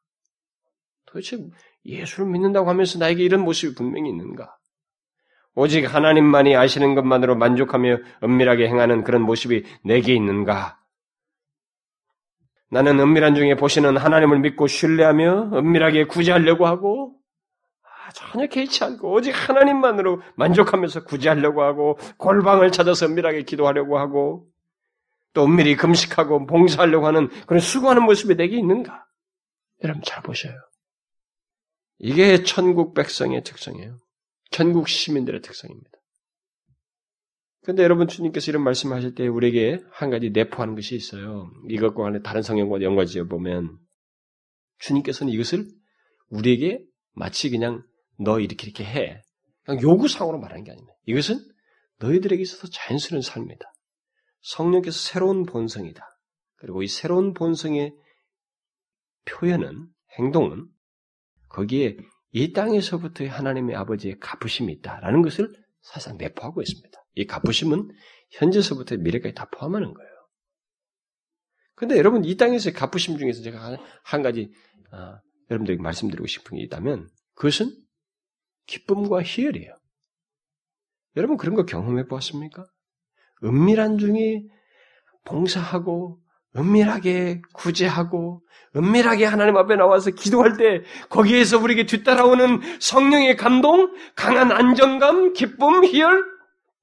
도대체 1.06 1.38
예수를 1.84 2.30
믿는다고 2.30 2.68
하면서 2.68 2.98
나에게 2.98 3.22
이런 3.22 3.42
모습이 3.42 3.74
분명히 3.74 4.10
있는가? 4.10 4.56
오직 5.54 5.92
하나님만이 5.92 6.56
아시는 6.56 6.94
것만으로 6.94 7.36
만족하며 7.36 7.98
은밀하게 8.24 8.66
행하는 8.68 9.04
그런 9.04 9.22
모습이 9.22 9.64
내게 9.84 10.14
있는가? 10.14 10.78
나는 12.70 12.98
은밀한 12.98 13.34
중에 13.36 13.54
보시는 13.54 13.96
하나님을 13.96 14.40
믿고 14.40 14.66
신뢰하며 14.66 15.52
은밀하게 15.54 16.04
구제하려고 16.04 16.66
하고 16.66 17.14
아, 17.14 17.23
전혀 18.12 18.46
개의치 18.46 18.84
않고 18.84 19.12
오직 19.12 19.30
하나님만으로 19.30 20.20
만족하면서 20.36 21.04
구제하려고 21.04 21.62
하고 21.62 21.98
골방을 22.18 22.72
찾아서 22.72 23.06
은밀하게 23.06 23.42
기도하려고 23.42 23.98
하고 23.98 24.48
또 25.32 25.44
은밀히 25.44 25.76
금식하고 25.76 26.46
봉사하려고 26.46 27.06
하는 27.06 27.28
그런 27.46 27.60
수고하는 27.60 28.04
모습이 28.04 28.36
내게 28.36 28.56
있는가? 28.56 29.04
여러분 29.82 30.02
잘 30.04 30.22
보셔요. 30.22 30.54
이게 31.98 32.42
천국 32.42 32.94
백성의 32.94 33.42
특성이에요. 33.42 33.98
천국 34.50 34.88
시민들의 34.88 35.40
특성입니다. 35.42 35.90
그런데 37.62 37.82
여러분 37.82 38.06
주님께서 38.06 38.50
이런 38.50 38.62
말씀하실 38.62 39.14
때 39.14 39.26
우리에게 39.26 39.82
한 39.90 40.10
가지 40.10 40.30
내포하는 40.30 40.74
것이 40.74 40.94
있어요. 40.94 41.50
이것과 41.68 42.02
관련 42.02 42.22
다른 42.22 42.42
성경과 42.42 42.82
연관지어 42.82 43.24
보면 43.24 43.78
주님께서는 44.78 45.32
이것을 45.32 45.66
우리에게 46.28 46.84
마치 47.14 47.50
그냥 47.50 47.82
너 48.18 48.40
이렇게 48.40 48.66
이렇게 48.66 48.84
해. 48.84 49.22
그냥 49.64 49.82
요구상으로 49.82 50.38
말하는 50.38 50.64
게 50.64 50.72
아닙니다. 50.72 50.94
이것은 51.06 51.40
너희들에게 51.98 52.42
있어서 52.42 52.68
자연스러운 52.70 53.22
삶이다. 53.22 53.64
성령께서 54.42 54.98
새로운 54.98 55.44
본성이다. 55.46 56.02
그리고 56.56 56.82
이 56.82 56.88
새로운 56.88 57.32
본성의 57.32 57.94
표현은 59.24 59.88
행동은 60.18 60.68
거기에 61.48 61.96
이 62.32 62.52
땅에서부터의 62.52 63.30
하나님의 63.30 63.76
아버지의 63.76 64.18
갚으심이 64.18 64.72
있다라는 64.74 65.22
것을 65.22 65.52
사실상 65.82 66.18
내포하고 66.18 66.62
있습니다. 66.62 66.98
이 67.14 67.26
갚으심은 67.26 67.90
현재서부터 68.30 68.96
미래까지 68.96 69.34
다 69.34 69.48
포함하는 69.50 69.94
거예요. 69.94 70.10
근데 71.76 71.96
여러분 71.96 72.24
이 72.24 72.36
땅에서의 72.36 72.72
갚으심 72.72 73.18
중에서 73.18 73.42
제가 73.42 73.78
한 74.04 74.22
가지 74.22 74.50
아, 74.90 75.20
여러분들에게 75.50 75.82
말씀드리고 75.82 76.26
싶은 76.26 76.56
게 76.56 76.64
있다면 76.64 77.08
그것은 77.34 77.72
기쁨과 78.66 79.22
희열이에요. 79.22 79.74
여러분 81.16 81.36
그런 81.36 81.54
거 81.54 81.64
경험해 81.64 82.06
보았습니까? 82.06 82.64
은밀한 83.44 83.98
중에 83.98 84.42
봉사하고 85.24 86.20
은밀하게 86.56 87.42
구제하고 87.52 88.42
은밀하게 88.76 89.24
하나님 89.24 89.56
앞에 89.56 89.76
나와서 89.76 90.10
기도할 90.10 90.56
때 90.56 90.82
거기에서 91.08 91.58
우리에게 91.58 91.86
뒤따라오는 91.86 92.80
성령의 92.80 93.36
감동, 93.36 93.92
강한 94.14 94.52
안정감, 94.52 95.32
기쁨, 95.32 95.84
희열, 95.84 96.24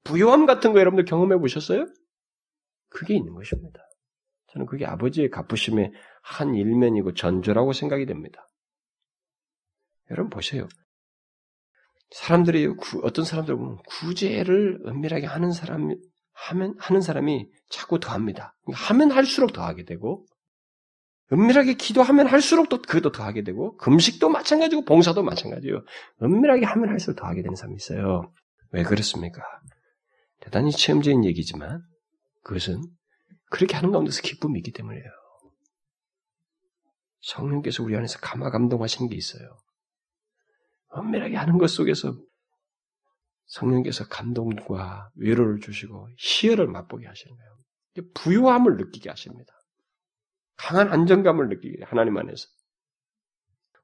부요함 0.04 0.46
같은 0.46 0.72
거 0.72 0.80
여러분들 0.80 1.04
경험해 1.04 1.38
보셨어요? 1.38 1.86
그게 2.88 3.14
있는 3.14 3.34
것입니다. 3.34 3.80
저는 4.48 4.66
그게 4.66 4.84
아버지의 4.84 5.30
갚으심의 5.30 5.92
한 6.22 6.54
일면이고 6.54 7.14
전조라고 7.14 7.72
생각이 7.72 8.04
됩니다. 8.04 8.48
여러분 10.10 10.28
보세요. 10.28 10.68
사람들이 12.12 12.68
어떤 13.02 13.24
사람들 13.24 13.56
보면 13.56 13.78
구제를 13.86 14.82
은밀하게 14.86 15.26
하는 15.26 15.52
사람 15.52 15.94
하면 16.32 16.74
하는 16.78 17.00
사람이 17.00 17.48
자꾸 17.68 18.00
더합니다. 18.00 18.54
하면 18.72 19.10
할수록 19.10 19.52
더하게 19.52 19.84
되고 19.84 20.26
은밀하게 21.32 21.74
기도하면 21.74 22.26
할수록 22.26 22.68
또 22.68 22.82
그것도 22.82 23.12
더하게 23.12 23.42
되고 23.42 23.76
금식도 23.78 24.28
마찬가지고 24.28 24.84
봉사도 24.84 25.22
마찬가지예요. 25.22 25.82
은밀하게 26.22 26.66
하면 26.66 26.90
할수록 26.90 27.16
더하게 27.16 27.42
되는 27.42 27.56
사람이 27.56 27.76
있어요. 27.76 28.32
왜 28.72 28.82
그렇습니까? 28.82 29.42
대단히 30.40 30.70
체험적인 30.70 31.24
얘기지만 31.24 31.82
그것은 32.42 32.82
그렇게 33.50 33.76
하는 33.76 33.92
가운데서 33.92 34.20
기쁨이 34.20 34.58
있기 34.58 34.72
때문이에요. 34.72 35.04
성령께서 37.20 37.82
우리 37.82 37.96
안에서 37.96 38.18
감화 38.18 38.50
감동하시는 38.50 39.08
게 39.08 39.16
있어요. 39.16 39.56
은밀하게 40.96 41.36
하는 41.36 41.58
것 41.58 41.68
속에서 41.68 42.14
성령께서 43.46 44.08
감동과 44.08 45.10
위로를 45.16 45.60
주시고 45.60 46.08
희열을 46.18 46.66
맛보게 46.68 47.06
하시는 47.06 47.36
거예요. 47.36 47.52
부유함을 48.14 48.76
느끼게 48.76 49.10
하십니다. 49.10 49.52
강한 50.56 50.88
안정감을 50.88 51.48
느끼게 51.48 51.84
하나님 51.84 52.16
안에서. 52.16 52.46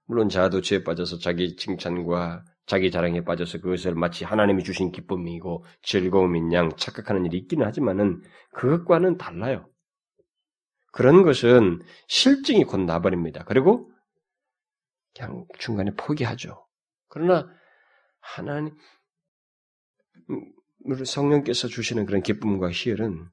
물론 0.07 0.29
자아도 0.29 0.63
죄에 0.63 0.85
빠져서 0.85 1.19
자기 1.19 1.57
칭찬과 1.57 2.45
자기 2.65 2.91
자랑에 2.91 3.25
빠져서 3.25 3.59
그것을 3.61 3.95
마치 3.95 4.25
하나님이 4.25 4.63
주신 4.63 4.91
기쁨이고 4.91 5.65
즐거움인 5.83 6.53
양 6.53 6.71
착각하는 6.77 7.27
일이 7.27 7.39
있기는 7.39 7.67
하지만은 7.67 8.23
그것과는 8.53 9.19
달라요. 9.19 9.69
그런 10.93 11.23
것은 11.23 11.81
실증이 12.09 12.65
곧 12.65 12.81
나버립니다. 12.81 13.45
그리고 13.45 13.91
그냥 15.15 15.47
중간에 15.59 15.91
포기하죠. 15.95 16.68
그러나 17.09 17.49
하나님 18.21 18.75
음, 20.31 21.05
성령께서 21.05 21.69
주시는 21.69 22.07
그런 22.07 22.23
기쁨과 22.23 22.71
희열은 22.71 23.29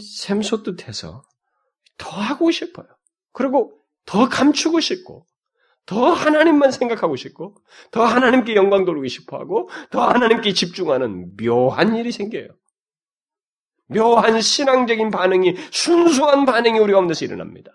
샘솟듯 0.00 0.86
해서 0.88 1.22
더 1.98 2.10
하고 2.10 2.50
싶어요. 2.50 2.86
그리고 3.32 3.78
더 4.04 4.28
감추고 4.28 4.80
싶고, 4.80 5.26
더 5.86 6.12
하나님만 6.12 6.70
생각하고 6.70 7.16
싶고, 7.16 7.56
더 7.90 8.04
하나님께 8.04 8.54
영광 8.54 8.84
돌리고 8.84 9.08
싶어 9.08 9.38
하고, 9.38 9.68
더 9.90 10.08
하나님께 10.08 10.52
집중하는 10.52 11.36
묘한 11.36 11.96
일이 11.96 12.12
생겨요. 12.12 12.48
묘한 13.88 14.40
신앙적인 14.40 15.10
반응이, 15.10 15.56
순수한 15.70 16.44
반응이 16.44 16.78
우리 16.78 16.92
가운데서 16.92 17.24
일어납니다. 17.24 17.72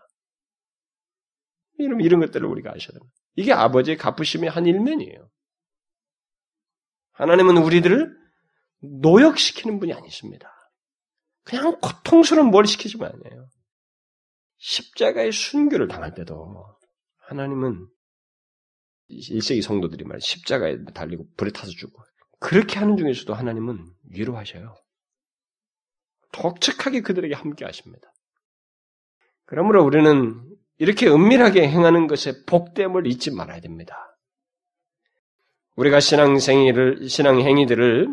이런, 1.77 2.01
이런 2.01 2.19
것들을 2.19 2.45
우리가 2.47 2.71
아셔야 2.71 2.93
됩니다. 2.93 3.13
이게 3.35 3.53
아버지의 3.53 3.97
갚으심의 3.97 4.49
한 4.49 4.65
일면이에요. 4.65 5.29
하나님은 7.11 7.57
우리들을 7.57 8.15
노역시키는 9.01 9.79
분이 9.79 9.93
아니십니다. 9.93 10.51
그냥 11.43 11.79
고통스러운 11.79 12.49
뭘 12.49 12.65
시키지만 12.65 13.11
아니에요. 13.11 13.47
십자가의 14.57 15.31
순교를 15.31 15.87
당할 15.87 16.13
때도 16.13 16.77
하나님은 17.27 17.87
1세기 19.09 19.61
성도들이 19.61 20.03
말 20.03 20.19
십자가에 20.19 20.83
달리고 20.93 21.27
불에 21.37 21.51
타서 21.51 21.71
죽고 21.71 22.03
그렇게 22.39 22.79
하는 22.79 22.97
중에서도 22.97 23.33
하나님은 23.33 23.85
위로하셔요. 24.11 24.75
독특하게 26.33 27.01
그들에게 27.01 27.33
함께 27.33 27.65
하십니다. 27.65 28.11
그러므로 29.45 29.83
우리는 29.83 30.46
이렇게 30.79 31.07
은밀하게 31.07 31.67
행하는 31.67 32.07
것에 32.07 32.43
복됨을 32.45 33.07
잊지 33.07 33.31
말아야 33.31 33.59
됩니다. 33.59 34.17
우리가 35.75 35.99
신앙생이를 35.99 37.07
신앙 37.07 37.39
행위들을 37.39 38.07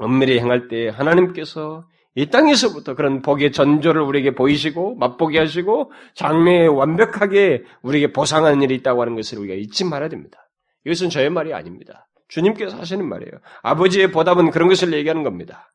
은밀히 0.00 0.38
행할 0.38 0.68
때 0.68 0.88
하나님께서 0.88 1.86
이 2.14 2.26
땅에서부터 2.30 2.94
그런 2.94 3.22
복의 3.22 3.52
전조를 3.52 4.02
우리에게 4.02 4.34
보이시고 4.34 4.96
맛보게 4.96 5.38
하시고 5.38 5.92
장래에 6.14 6.66
완벽하게 6.66 7.62
우리에게 7.82 8.12
보상하는 8.12 8.62
일이 8.62 8.74
있다고 8.76 9.02
하는 9.02 9.14
것을 9.14 9.38
우리가 9.38 9.54
잊지 9.54 9.84
말아야 9.84 10.08
됩니다. 10.08 10.48
이것은 10.84 11.10
저의 11.10 11.30
말이 11.30 11.52
아닙니다. 11.52 12.08
주님께서 12.28 12.76
하시는 12.76 13.06
말이에요. 13.08 13.32
아버지의 13.62 14.10
보답은 14.10 14.50
그런 14.50 14.68
것을 14.68 14.92
얘기하는 14.92 15.22
겁니다. 15.22 15.72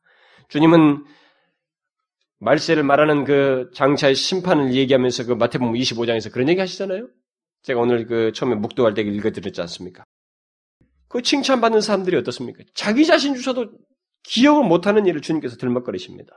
주님은 0.48 1.04
말세를 2.40 2.82
말하는 2.82 3.24
그 3.24 3.70
장차의 3.74 4.14
심판을 4.14 4.74
얘기하면서 4.74 5.26
그 5.26 5.32
마태복음 5.32 5.74
25장에서 5.74 6.32
그런 6.32 6.48
얘기 6.48 6.60
하시잖아요. 6.60 7.08
제가 7.62 7.80
오늘 7.80 8.06
그 8.06 8.32
처음에 8.32 8.54
묵도할 8.56 8.94
때 8.94 9.02
읽어드렸지 9.02 9.60
않습니까? 9.62 10.04
그 11.08 11.22
칭찬받는 11.22 11.80
사람들이 11.80 12.16
어떻습니까? 12.16 12.64
자기 12.74 13.06
자신 13.06 13.34
주셔도 13.34 13.72
기억을 14.24 14.64
못하는 14.64 15.06
일을 15.06 15.20
주님께서 15.20 15.56
들먹거리십니다. 15.56 16.32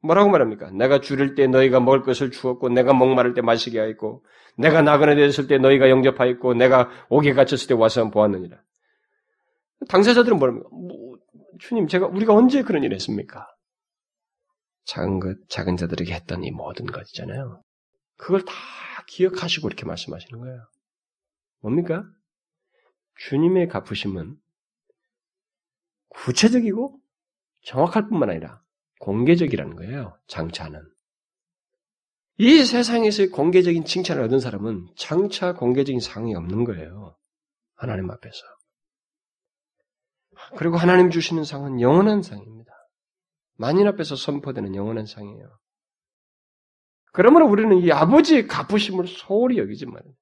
뭐라고 0.00 0.30
말합니까? 0.30 0.70
내가 0.70 1.00
줄일 1.00 1.34
때 1.34 1.46
너희가 1.46 1.80
먹을 1.80 2.02
것을 2.02 2.30
주었고, 2.30 2.68
내가 2.68 2.92
목마를 2.92 3.34
때 3.34 3.42
마시게 3.42 3.78
하였고, 3.78 4.24
내가 4.56 4.80
나그네 4.80 5.16
되었을 5.16 5.48
때 5.48 5.58
너희가 5.58 5.90
영접하였고, 5.90 6.54
내가 6.54 6.88
옥에 7.08 7.32
갇혔을 7.32 7.68
때 7.68 7.74
와서 7.74 8.08
보았느니라. 8.10 8.56
당사자들은 9.88 10.38
뭐랍니까? 10.38 10.68
뭐, 10.70 11.18
주님, 11.58 11.88
제가, 11.88 12.06
우리가 12.06 12.32
언제 12.32 12.62
그런 12.62 12.84
일을 12.84 12.94
했습니까? 12.94 13.46
작은 14.88 15.20
것, 15.20 15.36
작은 15.50 15.76
자들에게 15.76 16.12
했던 16.14 16.42
이 16.44 16.50
모든 16.50 16.86
것 16.86 17.06
있잖아요. 17.08 17.62
그걸 18.16 18.44
다 18.44 18.54
기억하시고 19.06 19.68
이렇게 19.68 19.84
말씀하시는 19.84 20.40
거예요. 20.40 20.66
뭡니까? 21.60 22.04
주님의 23.16 23.68
갚으심은 23.68 24.36
구체적이고 26.08 26.98
정확할 27.64 28.08
뿐만 28.08 28.30
아니라 28.30 28.62
공개적이라는 29.00 29.76
거예요. 29.76 30.18
장차는. 30.26 30.80
이 32.38 32.64
세상에서 32.64 33.28
공개적인 33.28 33.84
칭찬을 33.84 34.22
얻은 34.24 34.40
사람은 34.40 34.88
장차 34.96 35.52
공개적인 35.52 36.00
상이 36.00 36.34
없는 36.34 36.64
거예요. 36.64 37.14
하나님 37.74 38.10
앞에서. 38.10 38.38
그리고 40.56 40.76
하나님 40.76 41.10
주시는 41.10 41.44
상은 41.44 41.80
영원한 41.80 42.22
상입니다. 42.22 42.67
만인 43.58 43.86
앞에서 43.88 44.16
선포되는 44.16 44.74
영원한 44.74 45.04
상이에요. 45.04 45.58
그러므로 47.12 47.48
우리는 47.48 47.76
이 47.78 47.90
아버지의 47.90 48.46
갚으심을 48.46 49.08
소홀히 49.08 49.58
여기지 49.58 49.86
말아요. 49.86 50.14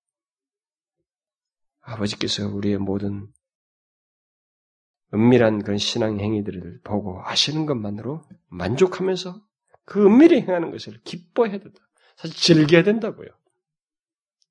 아버지께서 1.81 2.49
우리의 2.49 2.79
모든 2.79 3.29
은밀한 5.15 5.63
그런 5.63 5.79
신앙 5.79 6.19
행위들을 6.19 6.81
보고 6.83 7.21
아시는 7.25 7.67
것만으로 7.67 8.23
만족하면서 8.49 9.41
그 9.85 10.05
은밀히 10.05 10.41
행하는 10.41 10.71
것을 10.71 11.01
기뻐해야 11.05 11.59
된다. 11.59 11.79
사실 12.17 12.37
즐겨야 12.37 12.83
된다고요. 12.83 13.29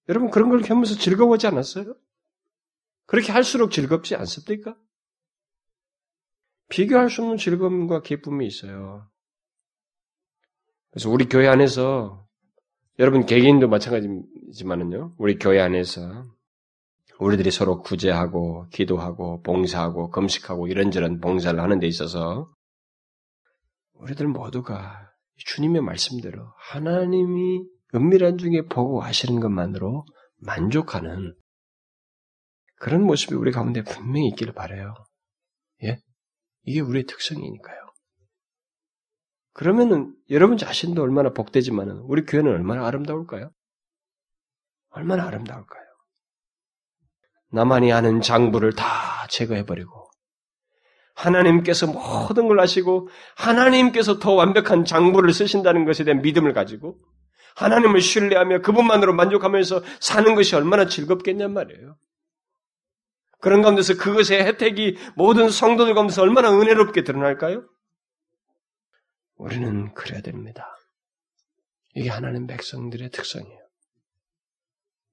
여러분 0.08 0.30
그런 0.30 0.50
걸 0.50 0.62
하면서 0.64 0.96
즐거워하지 0.96 1.48
않았어요? 1.48 1.96
그렇게 3.08 3.32
할수록 3.32 3.72
즐겁지 3.72 4.16
않습니까? 4.16 4.78
비교할 6.70 7.10
수 7.10 7.22
없는 7.22 7.38
즐거움과 7.38 8.02
기쁨이 8.02 8.46
있어요. 8.48 9.08
그래서 10.92 11.10
우리 11.10 11.26
교회 11.26 11.48
안에서 11.48 12.26
여러분 13.00 13.26
개개인도 13.26 13.68
마찬가지지만은요. 13.68 15.16
우리 15.18 15.38
교회 15.38 15.60
안에서 15.60 16.24
우리들이 17.20 17.52
서로 17.52 17.82
구제하고 17.82 18.68
기도하고 18.70 19.42
봉사하고 19.42 20.10
금식하고 20.10 20.68
이런저런 20.68 21.20
봉사를 21.20 21.60
하는 21.60 21.80
데 21.80 21.88
있어서 21.88 22.52
우리들 23.94 24.28
모두가 24.28 25.12
주님의 25.38 25.82
말씀대로 25.82 26.54
하나님이 26.58 27.64
은밀한 27.94 28.38
중에 28.38 28.64
보고 28.70 29.02
하시는 29.02 29.40
것만으로 29.40 30.06
만족하는 30.38 31.36
그런 32.78 33.04
모습이 33.04 33.36
우리 33.36 33.52
가운데 33.52 33.84
분명히 33.84 34.28
있기를 34.30 34.54
바래요. 34.54 34.94
예? 35.84 35.98
이게 36.66 36.82
우리의 36.82 37.06
특성이니까요. 37.06 37.86
그러면은 39.54 40.14
여러분 40.30 40.58
자신도 40.58 41.02
얼마나 41.02 41.32
복되지만은 41.32 42.00
우리 42.04 42.26
교회는 42.26 42.52
얼마나 42.52 42.86
아름다울까요? 42.88 43.52
얼마나 44.90 45.26
아름다울까요? 45.28 45.86
나만이 47.52 47.94
아는 47.94 48.22
장부를 48.22 48.74
다 48.74 48.86
제거해버리고 49.30 50.10
하나님께서 51.14 51.88
모든 51.88 52.48
걸 52.48 52.60
아시고 52.60 53.08
하나님께서 53.38 54.20
더 54.20 54.34
완벽한 54.34 54.84
장부를 54.84 55.32
쓰신다는 55.32 55.86
것에 55.86 56.04
대한 56.04 56.22
믿음을 56.22 56.54
가지고 56.54 57.00
하나님을 57.56 58.02
신뢰하며 58.02 58.62
그분만으로 58.62 59.14
만족하면서 59.14 59.82
사는 60.02 60.36
것이 60.36 60.56
얼마나 60.56 60.88
즐겁겠냔 60.88 61.54
말이에요. 61.54 61.96
그런 63.42 63.62
가운데서 63.62 63.96
그것의 63.98 64.44
혜택이 64.46 64.98
모든 65.16 65.50
성도들 65.50 65.94
가운데서 65.94 66.22
얼마나 66.22 66.52
은혜롭게 66.52 67.04
드러날까요? 67.04 67.68
우리는 69.36 69.94
그래야 69.94 70.22
됩니다. 70.22 70.76
이게 71.94 72.10
하나님 72.10 72.48
백성들의 72.48 73.10
특성이에요. 73.12 73.60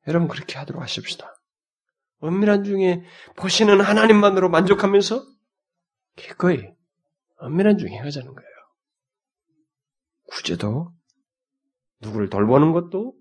여러분 0.09 0.29
그렇게 0.29 0.59
하도록 0.59 0.83
하십시다. 0.83 1.35
은밀한 2.25 2.65
중에 2.65 3.03
보시는 3.37 3.81
하나님만으로 3.81 4.49
만족하면서 4.49 5.25
기꺼이 6.17 6.59
은밀한 7.43 7.79
중에 7.79 7.97
하자는 7.97 8.35
거예요. 8.35 8.51
구제도 10.29 10.93
누구를 12.01 12.31
돌보는 12.31 12.73
것도 12.73 13.15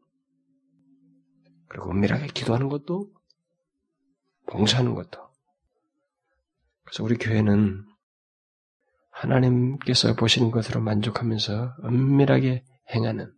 그리고 1.67 1.91
은밀하게 1.91 2.27
기도하는 2.27 2.67
것도 2.67 3.11
봉사하는 4.51 4.93
것도 4.93 5.19
그래서 6.83 7.03
우리 7.03 7.17
교회는 7.17 7.85
하나님께서 9.11 10.15
보시는 10.15 10.51
것으로 10.51 10.81
만족하면서 10.81 11.75
은밀하게 11.85 12.65
행하는 12.93 13.33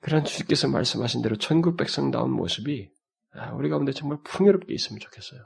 그런 0.00 0.24
주께서 0.24 0.68
말씀하신 0.68 1.22
대로 1.22 1.36
천국 1.36 1.76
백성다운 1.76 2.30
모습이 2.30 2.90
아, 3.32 3.52
우리 3.52 3.68
가운데 3.68 3.92
정말 3.92 4.18
풍요롭게 4.24 4.72
있으면 4.74 5.00
좋겠어요. 5.00 5.40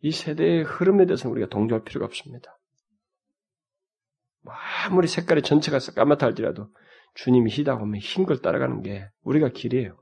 이 0.00 0.12
세대의 0.12 0.64
흐름에 0.64 1.06
대해서는 1.06 1.32
우리가 1.32 1.48
동조할 1.48 1.84
필요가 1.84 2.06
없습니다. 2.06 2.58
뭐 4.42 4.54
아무리 4.86 5.06
색깔이 5.06 5.42
전체가 5.42 5.78
까맣다 5.94 6.26
할지라도 6.26 6.68
주님이 7.14 7.50
희다 7.50 7.78
보면 7.78 8.00
흰 8.00 8.24
걸 8.24 8.40
따라가는 8.40 8.82
게 8.82 9.08
우리가 9.22 9.50
길이에요. 9.50 9.98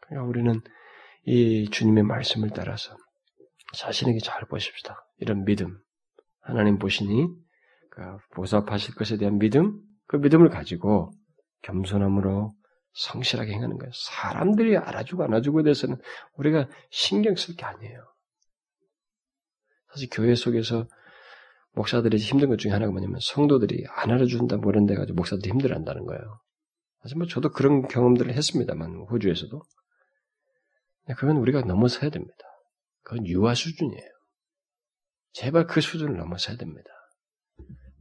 그러니까 0.00 0.28
우리는 0.28 0.60
이 1.24 1.68
주님의 1.70 2.04
말씀을 2.04 2.50
따라서 2.50 2.96
자신에게 3.74 4.18
잘 4.20 4.42
보십시다. 4.46 5.06
이런 5.18 5.44
믿음. 5.44 5.78
하나님 6.40 6.78
보시니 6.78 7.28
그 7.90 8.02
보답하실 8.34 8.94
것에 8.94 9.16
대한 9.16 9.38
믿음, 9.38 9.80
그 10.06 10.16
믿음을 10.16 10.48
가지고 10.48 11.12
겸손함으로 11.62 12.54
성실하게 12.92 13.52
행하는 13.52 13.76
거예요. 13.78 13.92
사람들이 13.94 14.76
알아주고 14.76 15.24
안아주고에 15.24 15.62
대해서는 15.62 15.96
우리가 16.34 16.68
신경 16.90 17.34
쓸 17.36 17.56
게 17.56 17.64
아니에요. 17.64 18.00
사실 19.92 20.08
교회 20.10 20.34
속에서 20.34 20.86
목사들이 21.72 22.16
힘든 22.16 22.48
것 22.48 22.58
중에 22.58 22.72
하나가 22.72 22.90
뭐냐면 22.90 23.18
성도들이 23.20 23.84
안 23.88 24.10
알아준다 24.10 24.56
뭐 24.56 24.72
이런 24.72 24.86
데 24.86 24.94
가지고 24.94 25.16
목사들이 25.16 25.50
힘들어한다는 25.50 26.04
거예요. 26.06 26.40
사실 27.02 27.18
뭐 27.18 27.26
저도 27.26 27.50
그런 27.50 27.86
경험들을 27.86 28.32
했습니다만 28.34 29.06
호주에서도 29.10 29.62
그건 31.14 31.36
우리가 31.38 31.62
넘어서야 31.62 32.10
됩니다. 32.10 32.36
그건 33.02 33.26
유아 33.26 33.54
수준이에요. 33.54 34.10
제발 35.32 35.66
그 35.66 35.80
수준을 35.80 36.16
넘어서야 36.16 36.56
됩니다. 36.56 36.90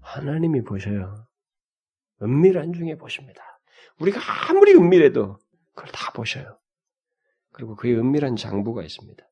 하나님이 0.02 0.64
보셔요. 0.64 1.28
은밀한 2.22 2.74
중에 2.74 2.96
보십니다. 2.98 3.42
우리가 4.00 4.20
아무리 4.50 4.74
은밀해도 4.74 5.38
그걸 5.74 5.92
다 5.92 6.12
보셔요. 6.12 6.58
그리고 7.54 7.76
그의 7.76 7.96
은밀한 7.98 8.36
장부가 8.36 8.84
있습니다. 8.84 9.24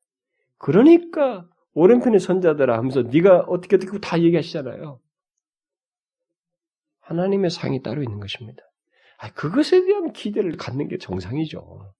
그러니까 0.58 1.48
오른편의 1.74 2.20
선자들아 2.20 2.76
하면서 2.76 3.02
네가 3.02 3.40
어떻게 3.40 3.76
어떻게 3.76 3.98
다 4.00 4.20
얘기하시잖아요. 4.20 5.00
하나님의 7.00 7.50
상이 7.50 7.82
따로 7.82 8.02
있는 8.02 8.18
것입니다. 8.18 8.62
아, 9.18 9.32
그것에 9.32 9.84
대한 9.84 10.12
기대를 10.12 10.56
갖는 10.56 10.88
게 10.88 10.98
정상이죠. 10.98 11.94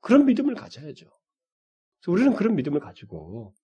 그런 0.00 0.26
믿음을 0.26 0.54
가져야죠. 0.54 1.06
우리는 2.06 2.34
그런 2.34 2.54
믿음을 2.54 2.80
가지고 2.80 3.54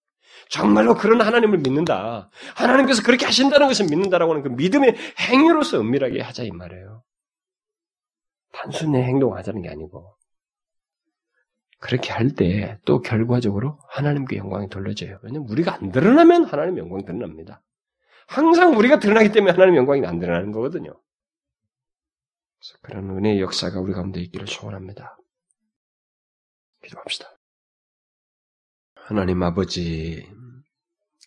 정말로 0.51 0.95
그런 0.95 1.21
하나님을 1.21 1.59
믿는다. 1.59 2.31
하나님께서 2.57 3.03
그렇게 3.03 3.25
하신다는 3.27 3.69
것을 3.69 3.87
믿는다라고 3.87 4.33
하는 4.33 4.43
그 4.43 4.49
믿음의 4.49 4.97
행위로서 5.31 5.81
은밀하게 5.81 6.21
하자 6.21 6.43
이 6.45 6.51
말이에요. 6.51 7.03
단순히 8.53 8.99
행동하자는 9.03 9.63
게 9.63 9.69
아니고 9.69 10.17
그렇게 11.81 12.13
할 12.13 12.35
때 12.35 12.79
또 12.87 13.01
결과적으로 13.03 13.79
하나님께 13.91 14.37
영광이 14.39 14.69
돌려져요. 14.69 15.19
왜냐면 15.23 15.49
우리가 15.51 15.75
안 15.75 15.93
드러나면 15.93 16.45
하나님 16.45 16.79
영광이 16.79 17.05
드러납니다. 17.05 17.63
항상 18.27 18.77
우리가 18.77 18.99
드러나기 18.99 19.31
때문에 19.33 19.53
하나님 19.53 19.77
영광이 19.77 20.05
안 20.07 20.19
드러나는 20.19 20.51
거거든요. 20.53 20.93
그래서 22.59 22.79
그런 22.83 23.11
은혜의 23.19 23.41
역사가 23.41 23.81
우리 23.81 23.93
가운데 23.93 24.21
있기를 24.21 24.47
소원합니다. 24.47 25.19
기도합시다. 26.85 27.29
하나님 28.95 29.43
아버지, 29.43 30.31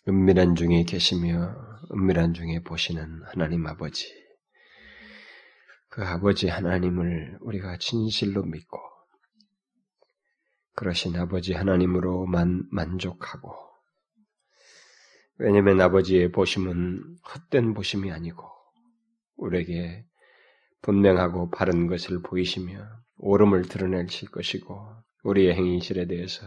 은밀한 0.08 0.54
중에 0.54 0.84
계시며 0.84 1.54
은밀한 1.92 2.34
중에 2.34 2.60
보시는 2.64 3.22
하나님 3.24 3.66
아버지. 3.66 4.12
그 5.88 6.04
아버지 6.04 6.48
하나님을 6.48 7.38
우리가 7.40 7.78
진실로 7.78 8.42
믿고 8.44 8.78
그러신 10.74 11.16
아버지 11.16 11.54
하나님으로 11.54 12.26
만, 12.26 12.62
만족하고 12.70 13.52
왜냐하면 15.38 15.80
아버지의 15.80 16.30
보심은 16.30 17.18
헛된 17.24 17.74
보심이 17.74 18.12
아니고 18.12 18.48
우리에게 19.36 20.04
분명하고 20.82 21.50
바른 21.50 21.86
것을 21.86 22.22
보이시며 22.22 22.86
옳음을 23.16 23.62
드러내실 23.62 24.30
것이고 24.30 24.94
우리의 25.28 25.54
행실에 25.54 26.06
대해서 26.06 26.46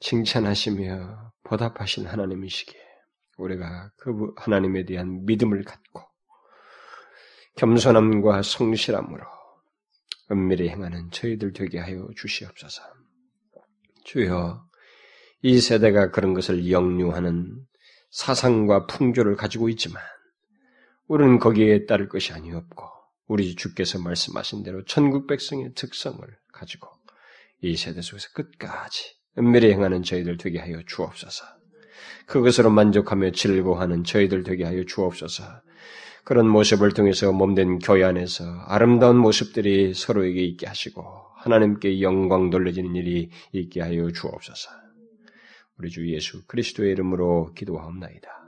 칭찬하시며 0.00 1.32
보답하신 1.44 2.06
하나님이시기에 2.06 2.80
우리가 3.38 3.90
그 3.96 4.32
하나님에 4.36 4.84
대한 4.84 5.24
믿음을 5.24 5.64
갖고 5.64 6.02
겸손함과 7.56 8.42
성실함으로 8.42 9.24
은밀히 10.30 10.68
행하는 10.68 11.10
저희들 11.10 11.52
되게 11.52 11.78
하여 11.78 12.08
주시옵소서. 12.16 12.82
주여, 14.04 14.64
이 15.42 15.60
세대가 15.60 16.10
그런 16.10 16.34
것을 16.34 16.70
역류하는 16.70 17.66
사상과 18.10 18.86
풍조를 18.86 19.34
가지고 19.36 19.68
있지만, 19.70 20.02
우리는 21.08 21.38
거기에 21.38 21.86
따를 21.86 22.08
것이 22.08 22.32
아니었고, 22.32 22.84
우리 23.26 23.56
주께서 23.56 23.98
말씀하신 23.98 24.62
대로 24.62 24.84
천국 24.84 25.26
백성의 25.26 25.74
특성을 25.74 26.20
가지고 26.52 26.88
이 27.62 27.76
세대 27.76 28.00
속에서 28.00 28.28
끝까지 28.34 29.16
은밀히 29.38 29.70
행하는 29.72 30.02
저희들 30.02 30.36
되게 30.36 30.58
하여 30.58 30.82
주옵소서. 30.86 31.44
그것으로 32.26 32.70
만족하며 32.70 33.32
즐거워하는 33.32 34.04
저희들 34.04 34.42
되게 34.44 34.64
하여 34.64 34.84
주옵소서. 34.84 35.44
그런 36.24 36.48
모습을 36.48 36.92
통해서 36.92 37.32
몸된 37.32 37.78
교회 37.78 38.04
안에서 38.04 38.44
아름다운 38.66 39.16
모습들이 39.16 39.94
서로에게 39.94 40.42
있게 40.44 40.66
하시고 40.66 41.02
하나님께 41.36 42.02
영광 42.02 42.50
돌려지는 42.50 42.94
일이 42.94 43.30
있게 43.52 43.80
하여 43.80 44.10
주옵소서. 44.10 44.70
우리 45.78 45.90
주 45.90 46.08
예수 46.12 46.46
그리스도의 46.46 46.92
이름으로 46.92 47.52
기도하옵나이다. 47.54 48.39